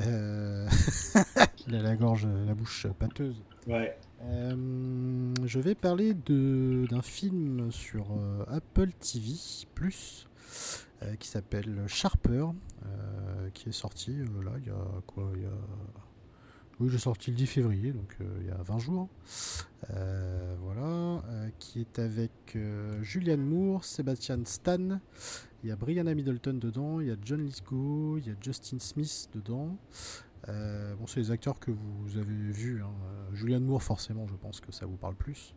[0.00, 0.68] Euh,
[1.68, 3.40] il a la gorge, la bouche pâteuse.
[3.68, 3.96] Ouais.
[4.24, 8.06] Euh, je vais parler d'un film sur
[8.48, 9.34] Apple TV
[9.74, 10.26] Plus
[11.20, 12.46] qui s'appelle Sharper,
[13.52, 15.50] qui est sorti là il y a quoi il y a
[16.80, 19.08] oui, j'ai sorti le 10 février, donc euh, il y a 20 jours.
[19.90, 22.58] Euh, voilà, euh, qui est avec
[23.00, 24.98] Julianne Moore, Sebastian Stan,
[25.62, 28.78] il y a Brianna Middleton dedans, il y a John Lithgow, il y a Justin
[28.80, 29.76] Smith dedans.
[30.48, 32.82] bon, c'est les acteurs que vous avez vus.
[32.82, 32.92] Hein.
[33.32, 35.54] Julianne Moore, forcément, je pense que ça vous parle plus.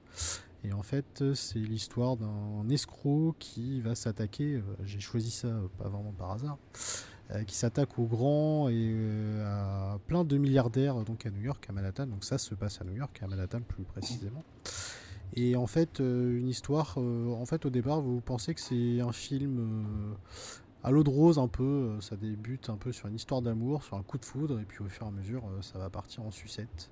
[0.63, 4.61] Et en fait, c'est l'histoire d'un escroc qui va s'attaquer.
[4.84, 6.57] J'ai choisi ça pas vraiment par hasard
[7.45, 11.73] qui s'attaque aux grands et euh, à plein de milliardaires donc à New York, à
[11.73, 12.07] Manhattan.
[12.07, 14.43] Donc ça se passe à New York, à Manhattan plus précisément.
[15.34, 16.97] Et en fait, euh, une histoire.
[16.97, 20.15] en fait, au départ, vous pensez que c'est un film
[20.84, 21.99] à l'eau de rose un peu.
[21.99, 24.80] ça débute un peu sur une histoire d'amour, sur un coup de foudre, et puis
[24.80, 26.89] au fur et à mesure, ça va partir en sucette.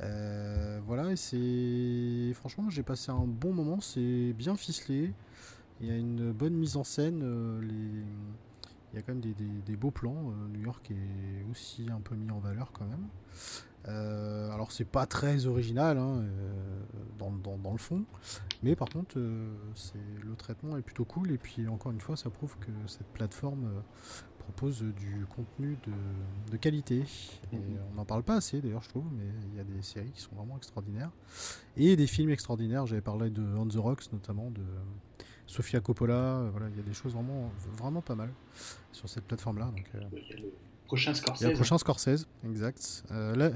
[0.00, 3.80] voilà, et c'est franchement, j'ai passé un bon moment.
[3.80, 5.12] C'est bien ficelé.
[5.80, 7.22] Il y a une bonne mise en scène.
[9.02, 9.34] A quand même
[9.66, 10.30] des, beaux plans.
[10.30, 13.08] Euh, New York est aussi un peu mis en valeur quand même.
[13.88, 16.80] Euh, alors c'est pas très original hein, euh,
[17.18, 18.04] dans, le fond,
[18.62, 19.18] mais par contre
[19.74, 23.08] c'est le traitement est plutôt cool et puis encore une fois ça prouve que cette
[23.08, 23.82] plateforme
[24.38, 25.78] propose du contenu
[26.50, 27.04] de, qualité
[27.52, 27.78] et mhm.
[27.90, 30.20] on n'en parle pas assez d'ailleurs je trouve mais il y a des séries qui
[30.20, 31.10] sont vraiment extraordinaires
[31.76, 34.62] et des films extraordinaires j'avais parlé de On the Rocks notamment de
[35.52, 38.30] Sofia Coppola, euh, voilà, il y a des choses vraiment, vraiment pas mal
[38.90, 39.66] sur cette plateforme-là.
[39.66, 40.52] Donc, euh, il y a le
[40.86, 41.42] prochain Scorsese.
[41.42, 43.04] Il y a le prochain Scorsese, exact.
[43.10, 43.50] Euh, là,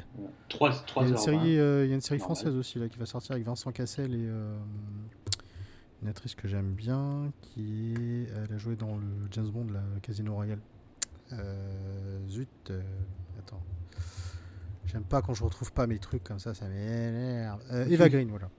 [0.50, 2.90] 3, 3 il, y a une série, il y a une série française aussi là,
[2.90, 4.28] qui va sortir avec Vincent Cassel et
[6.02, 9.80] une actrice que j'aime bien, qui est, elle a joué dans le James Bond, la
[10.02, 10.60] Casino Royale.
[12.28, 12.72] zut,
[13.38, 13.62] attends.
[14.84, 17.62] J'aime pas quand je retrouve pas mes trucs comme ça, ça m'énerve.
[17.88, 18.50] Eva Green, voilà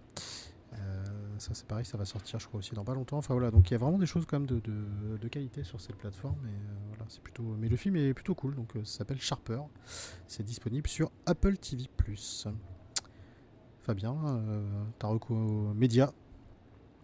[1.40, 3.18] ça c'est pareil, ça va sortir je crois aussi dans pas longtemps.
[3.18, 5.80] Enfin voilà, donc il y a vraiment des choses quand même de, de, qualité sur
[5.80, 6.40] cette plateforme.
[6.46, 9.20] Et, euh, voilà, c'est plutôt, mais le film est plutôt cool, donc euh, ça s'appelle
[9.20, 9.62] Sharper.
[10.28, 11.86] C'est disponible sur Apple TV+.
[13.82, 15.36] Fabien, euh, Taroko
[15.76, 16.12] Média.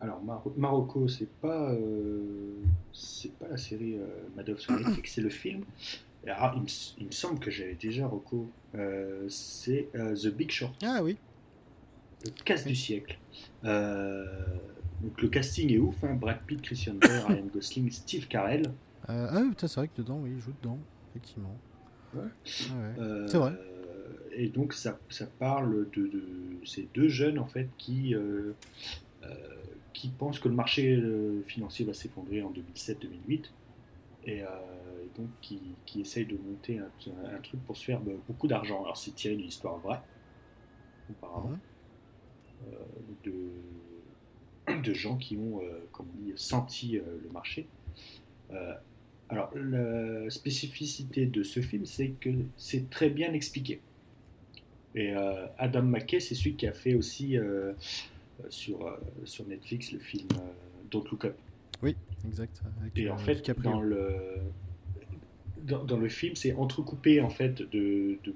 [0.02, 0.22] Alors
[0.58, 1.74] Marocco, c'est pas
[2.92, 3.98] c'est pas la série
[4.36, 5.64] Madoff sur Netflix, c'est le film.
[6.28, 6.56] Alors,
[6.98, 8.50] il, me, semble que j'avais déjà Rocco.
[9.30, 10.76] c'est The Big Short.
[10.84, 11.18] Ah oui
[12.26, 13.18] le casse du siècle.
[13.66, 14.26] Euh,
[15.02, 16.16] donc le casting est ouf, hein.
[16.16, 18.72] Brad Pitt, Christian Bale, Ryan Gosling, Steve Carell.
[19.10, 20.80] Euh, ah oui, c'est vrai que dedans, oui, il joue dedans,
[21.12, 21.58] effectivement.
[22.16, 22.22] Ouais.
[22.46, 23.54] Ah euh, c'est vrai.
[24.36, 26.24] Et donc ça, ça parle de, de,
[26.66, 28.16] ces deux jeunes en fait qui
[29.94, 31.02] qui pensent que le marché
[31.46, 33.44] financier va s'effondrer en 2007-2008
[34.26, 34.42] et,
[35.16, 38.84] donc qui, qui essayent de monter un, truc pour se faire beaucoup d'argent.
[38.84, 40.02] Alors c'est tiré d'une histoire vraie,
[41.12, 41.60] auparavant.
[42.72, 42.78] Euh,
[44.68, 47.68] de, de, gens qui ont, euh, comme on dit, senti euh, le marché.
[49.30, 53.80] alors, la spécificité de ce film, c'est que c'est très bien expliqué.
[54.94, 55.12] Et
[55.58, 57.36] Adam McKay, c'est celui qui a fait aussi
[58.50, 58.96] sur,
[59.26, 60.28] sur Netflix le film
[60.92, 61.36] Don't Look Up.
[61.82, 61.96] Oui,
[62.28, 62.62] exact.
[62.96, 64.16] et en fait, dans le,
[65.64, 68.36] dans, le film, c'est entrecoupé en fait de, de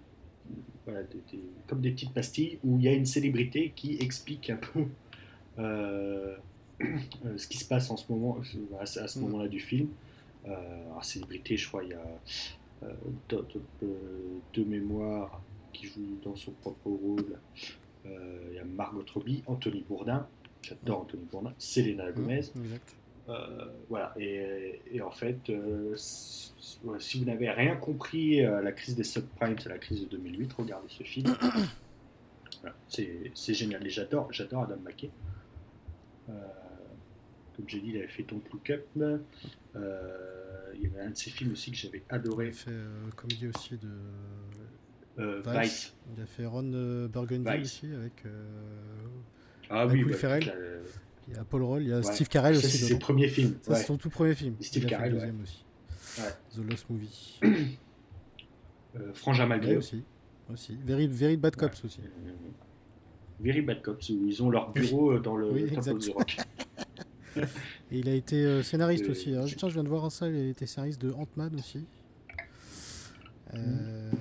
[1.68, 4.86] comme des petites pastilles où il y a une célébrité qui explique un peu
[5.60, 6.36] euh,
[6.82, 8.40] euh, ce qui se passe en ce moment,
[8.80, 9.22] à, ce mm.
[9.24, 9.90] moment-là du film.
[10.48, 12.92] Euh, alors, célébrité, je crois, il y a
[14.54, 15.42] deux mémoires
[15.74, 17.38] qui jouent dans son propre rôle.
[18.06, 20.28] il y a Margot Robbie, Anthony Bourdin,
[20.62, 22.42] j'adore Anthony Bourdin, Selena mm, Gomez.
[22.56, 22.78] Euh,
[23.90, 29.58] voilà, et, en fait, euh, si vous n'avez rien compris à la crise des subprimes,
[29.66, 31.36] à la crise de 2008, regardez ce film.
[32.88, 35.10] c'est génial, et j'adore Adam McKay.
[36.30, 36.34] Euh,
[37.56, 38.86] comme j'ai dit, il avait fait Don't Look Up.
[38.96, 42.46] il y avait un de ses films aussi que j'avais adoré.
[42.46, 45.96] Il a fait comédie aussi de Vice.
[46.16, 48.24] Il a fait Ron Burgundy aussi avec.
[49.70, 50.54] ah oui, bah, Ferrell.
[51.28, 52.70] Il y a Paul Roll, il y a Steve Carell aussi.
[52.70, 53.56] C'est ses premiers films.
[53.62, 54.56] c'est son tout premier film.
[54.62, 55.14] Steve Carell.
[55.14, 55.64] Le deuxième aussi.
[56.56, 57.40] The Lost Movie.
[57.44, 60.04] euh, Frangin Malgré aussi.
[60.52, 60.78] aussi.
[60.84, 62.00] Very, Very Bad Cops aussi.
[63.40, 66.38] Very Bad Cops, où ils ont leur bureau dans le oui, Temple of Rock.
[67.92, 69.36] Et il a été scénariste aussi.
[69.36, 71.86] Ah, tiens, je viens de voir ça, il a été scénariste de Ant-Man aussi.
[73.54, 74.12] Euh,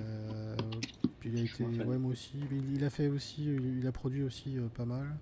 [1.19, 2.37] puis il a été, ouais, moi aussi.
[2.75, 5.17] Il, a fait aussi, il a produit aussi pas mal.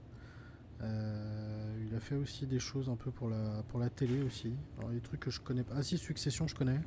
[0.82, 4.53] Il a fait aussi des choses un peu pour la, pour la télé aussi.
[4.78, 5.76] Alors, des trucs que je connais pas.
[5.78, 6.80] Ah si, Succession, je connais.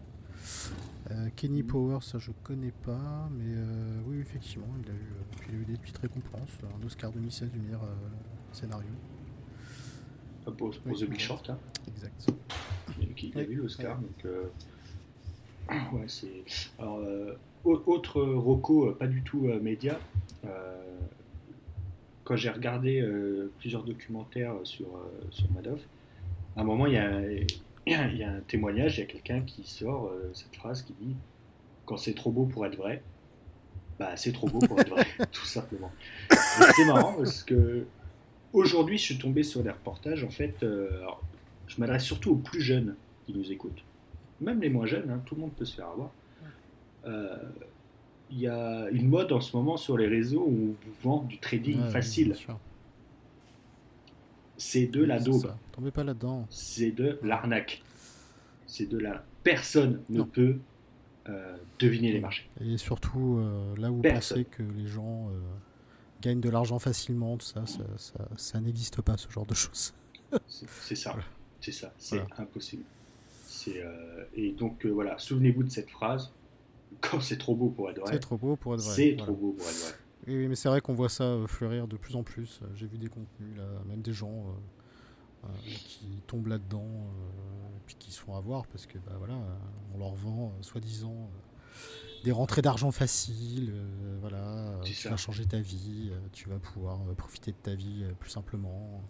[1.10, 5.46] Euh, Kenny Powers, ça je connais pas, mais euh, oui, effectivement, il a, eu, euh,
[5.48, 7.80] il a eu des petites récompenses, un Oscar 2016 du meilleur
[8.52, 8.90] scénario.
[10.56, 11.58] Pour, The Big Short, hein.
[11.88, 12.32] Exact.
[13.00, 14.32] Il, a eu l'Oscar, donc.
[15.92, 16.44] ouais, c'est.
[16.78, 17.00] Alors,
[17.64, 19.98] autre Rocco, pas du tout média.
[22.28, 23.02] Quand j'ai regardé
[23.58, 24.86] plusieurs documentaires sur,
[25.30, 25.80] sur Madoff,
[26.56, 27.10] à un moment, il y a
[27.88, 30.94] il y a un témoignage, il y a quelqu'un qui sort euh, cette phrase qui
[31.00, 31.16] dit
[31.86, 33.02] Quand c'est trop beau pour être vrai,
[33.98, 35.90] bah c'est trop beau pour être vrai, tout simplement.
[36.30, 37.86] C'est marrant parce que
[38.52, 40.22] aujourd'hui, je suis tombé sur des reportages.
[40.24, 40.90] En fait, euh,
[41.66, 42.94] je m'adresse surtout aux plus jeunes
[43.26, 43.82] qui nous écoutent,
[44.40, 46.10] même les moins jeunes, hein, tout le monde peut se faire avoir.
[48.30, 51.22] Il y a une mode en ce moment sur les réseaux où on vous vend
[51.22, 52.34] du trading facile
[54.58, 55.54] c'est de la daube.
[55.72, 56.46] Tombez pas là-dedans.
[56.50, 57.82] C'est de l'arnaque.
[58.66, 59.24] C'est de la.
[59.44, 60.58] Personne ne peut
[61.28, 62.50] euh, deviner les marchés.
[62.60, 65.40] Et surtout, euh, là où vous pensez que les gens euh,
[66.20, 67.64] gagnent de l'argent facilement, tout ça,
[68.36, 69.94] ça, n'existe pas, ce genre de choses.
[70.48, 71.16] c'est ça.
[71.60, 71.92] C'est ça.
[71.96, 72.84] C'est impossible.
[74.34, 76.32] et donc, voilà, souvenez-vous de cette phrase.
[77.00, 78.12] Quand c'est trop beau pour être vrai.
[78.12, 78.94] C'est trop beau pour être vrai.
[78.94, 79.94] C'est trop beau pour être vrai.
[80.28, 82.60] Oui, mais c'est vrai qu'on voit ça euh, fleurir de plus en plus.
[82.62, 84.44] Euh, j'ai vu des contenus, là, même des gens
[85.44, 86.86] euh, qui tombent là-dedans,
[87.76, 89.38] et puis qui se font avoir parce que bah, voilà,
[89.94, 91.30] on leur vend soi-disant
[92.24, 93.72] des rentrées d'argent faciles.
[94.20, 99.00] voilà, tu vas changer ta vie, tu vas pouvoir profiter de ta vie plus simplement.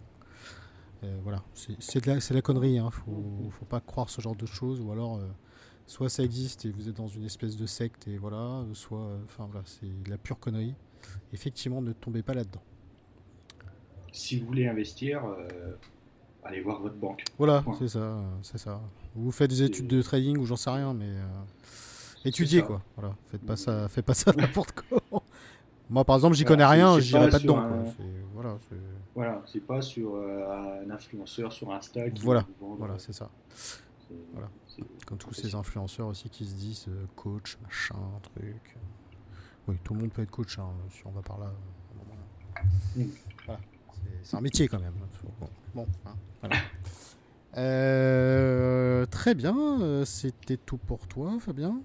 [1.23, 2.91] voilà, c'est de, la, la connerie, hein.
[2.91, 5.19] faut, faut pas croire ce genre de choses, ou alors
[5.89, 9.47] soit ça existe et vous êtes dans une espèce de secte et voilà, soit, enfin
[9.51, 10.75] voilà, c'est de la pure connerie
[11.33, 12.61] effectivement, ne tombez pas là-dedans.
[14.11, 15.47] Si vous voulez investir, euh,
[16.43, 17.23] allez voir votre banque.
[17.39, 18.79] Voilà, c'est ça, c'est ça.
[19.15, 21.25] Vous faites des études de trading ou j'en sais rien, mais euh,
[22.23, 22.83] étudiez quoi.
[22.95, 25.23] Voilà, faites pas ça, faites pas ça n'importe comment.
[25.89, 27.67] Moi, par exemple, j'y connais rien, j'irai pas, dedans.
[28.35, 28.59] Voilà,
[29.15, 32.11] voilà, c'est pas sur euh, un influenceur sur Insta.
[32.11, 33.31] Qui voilà, voilà, c'est ça.
[34.33, 34.49] Voilà.
[35.05, 38.77] Comme tous ces influenceurs aussi qui se disent coach, machin, truc.
[39.67, 41.53] Oui, tout le monde peut être coach hein, si on va par là.
[44.23, 44.93] C'est un métier quand même.
[45.73, 45.87] Bon,
[46.43, 46.49] hein,
[47.57, 51.81] euh, très bien, euh, c'était tout pour toi, Fabien.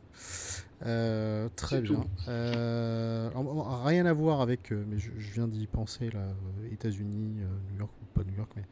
[0.85, 2.05] Euh, très bien.
[2.27, 6.27] rien à voir avec, mais je, viens d'y penser là,
[6.71, 8.65] États-Unis, New York, pas New York, mais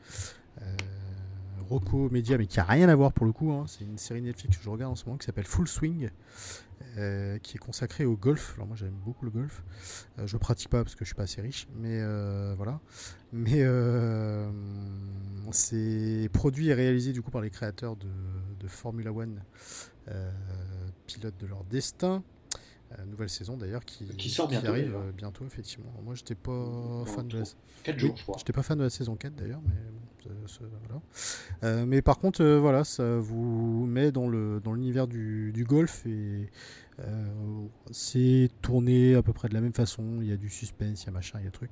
[1.72, 3.50] Rocco Media, mais qui a rien à voir pour le coup.
[3.50, 3.64] Hein.
[3.66, 6.10] C'est une série Netflix que je regarde en ce moment qui s'appelle Full Swing.
[6.98, 8.52] Euh, qui est consacré au golf.
[8.56, 9.64] Alors moi j'aime beaucoup le golf.
[10.18, 12.80] Euh, je pratique pas parce que je suis pas assez riche, mais euh, voilà.
[13.32, 13.64] Mais
[15.52, 18.08] c'est produit et réalisé du coup par les créateurs de,
[18.68, 19.42] Formula One,
[21.06, 22.22] pilote de leur destin.
[23.06, 25.92] Nouvelle saison d'ailleurs qui, sort bientôt, arrive bientôt effectivement.
[26.04, 27.44] Moi j'étais pas fan de la...
[27.84, 28.36] 4 jours, je crois.
[28.38, 29.74] J'étais pas fan de la saison 4 d'ailleurs, mais
[31.62, 31.84] voilà.
[31.84, 36.48] mais par contre, voilà, ça vous met dans le dans l'univers du, du, golf et
[37.00, 40.18] euh, c'est tourné à peu près de la même façon.
[40.20, 41.70] Il y a du suspense, il y a machin, il y a truc.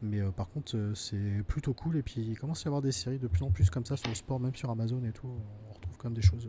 [0.00, 1.96] Mais euh, par contre, euh, c'est plutôt cool.
[1.96, 3.96] Et puis il commence à y avoir des séries de plus en plus comme ça
[3.96, 5.28] sur le sport, même sur Amazon et tout.
[5.70, 6.48] On retrouve quand même des choses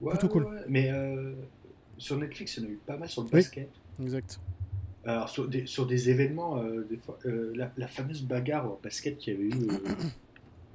[0.00, 0.48] plutôt cool.
[0.68, 0.90] Mais
[2.02, 3.70] sur Netflix, il y en a eu pas mal sur le basket.
[4.02, 4.40] exact.
[5.04, 9.36] Alors sur des, sur des événements, des fois, la, fameuse bagarre au basket qu'il y
[9.36, 9.68] avait eu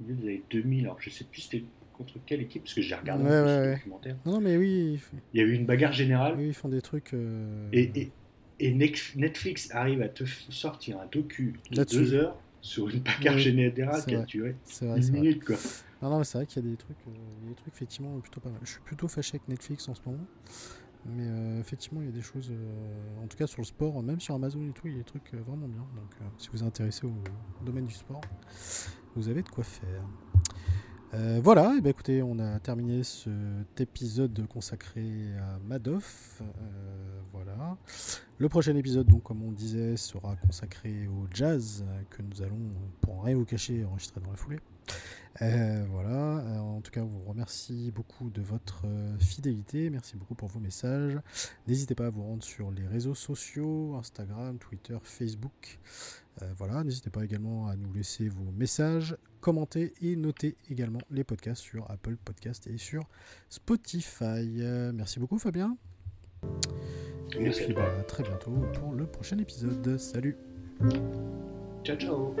[0.00, 1.64] au début des années 2000, alors je sais plus c'était
[1.98, 4.16] contre quelle équipe Parce que j'ai regardé un ouais, documentaire.
[4.24, 5.00] Non, mais oui.
[5.34, 6.34] Il y a eu une bagarre générale.
[6.38, 7.12] Oui, ils font des trucs.
[7.12, 8.10] Euh, et,
[8.60, 14.04] et, Netflix arrive à te sortir un docu de deux heures sur une bagarre générale
[14.06, 15.44] qui a duré une minute.
[15.44, 15.56] Quoi.
[16.00, 18.40] Non, non, mais c'est vrai qu'il y a des trucs, euh, des trucs effectivement plutôt
[18.40, 18.60] pas mal.
[18.62, 20.24] Je suis plutôt fâché avec Netflix en ce moment.
[21.06, 22.52] Mais euh, effectivement, il y a des choses,
[23.22, 25.04] en tout cas sur le sport, même sur Amazon et tout, il y a des
[25.04, 25.86] trucs vraiment bien.
[25.96, 28.20] Donc, si vous êtes intéressé au domaine du sport,
[29.14, 30.04] vous avez de quoi faire.
[31.14, 36.42] Euh, voilà, et eh bien écoutez, on a terminé cet épisode consacré à Madoff.
[36.42, 37.78] Euh, voilà.
[38.36, 42.60] Le prochain épisode, donc, comme on disait, sera consacré au jazz que nous allons,
[43.00, 44.60] pour rien vous cacher, enregistrer dans la foulée.
[45.40, 46.42] Euh, voilà.
[46.60, 48.84] En tout cas, on vous remercie beaucoup de votre
[49.20, 49.88] fidélité.
[49.90, 51.16] Merci beaucoup pour vos messages.
[51.66, 55.78] N'hésitez pas à vous rendre sur les réseaux sociaux Instagram, Twitter, Facebook.
[56.56, 61.62] voilà, n'hésitez pas également à nous laisser vos messages, commenter et noter également les podcasts
[61.62, 63.04] sur Apple Podcast et sur
[63.48, 64.62] Spotify.
[64.92, 65.76] merci beaucoup Fabien.
[67.36, 69.98] Et puis bah, à très bientôt pour le prochain épisode.
[69.98, 70.36] Salut.
[71.84, 72.34] Ciao ciao.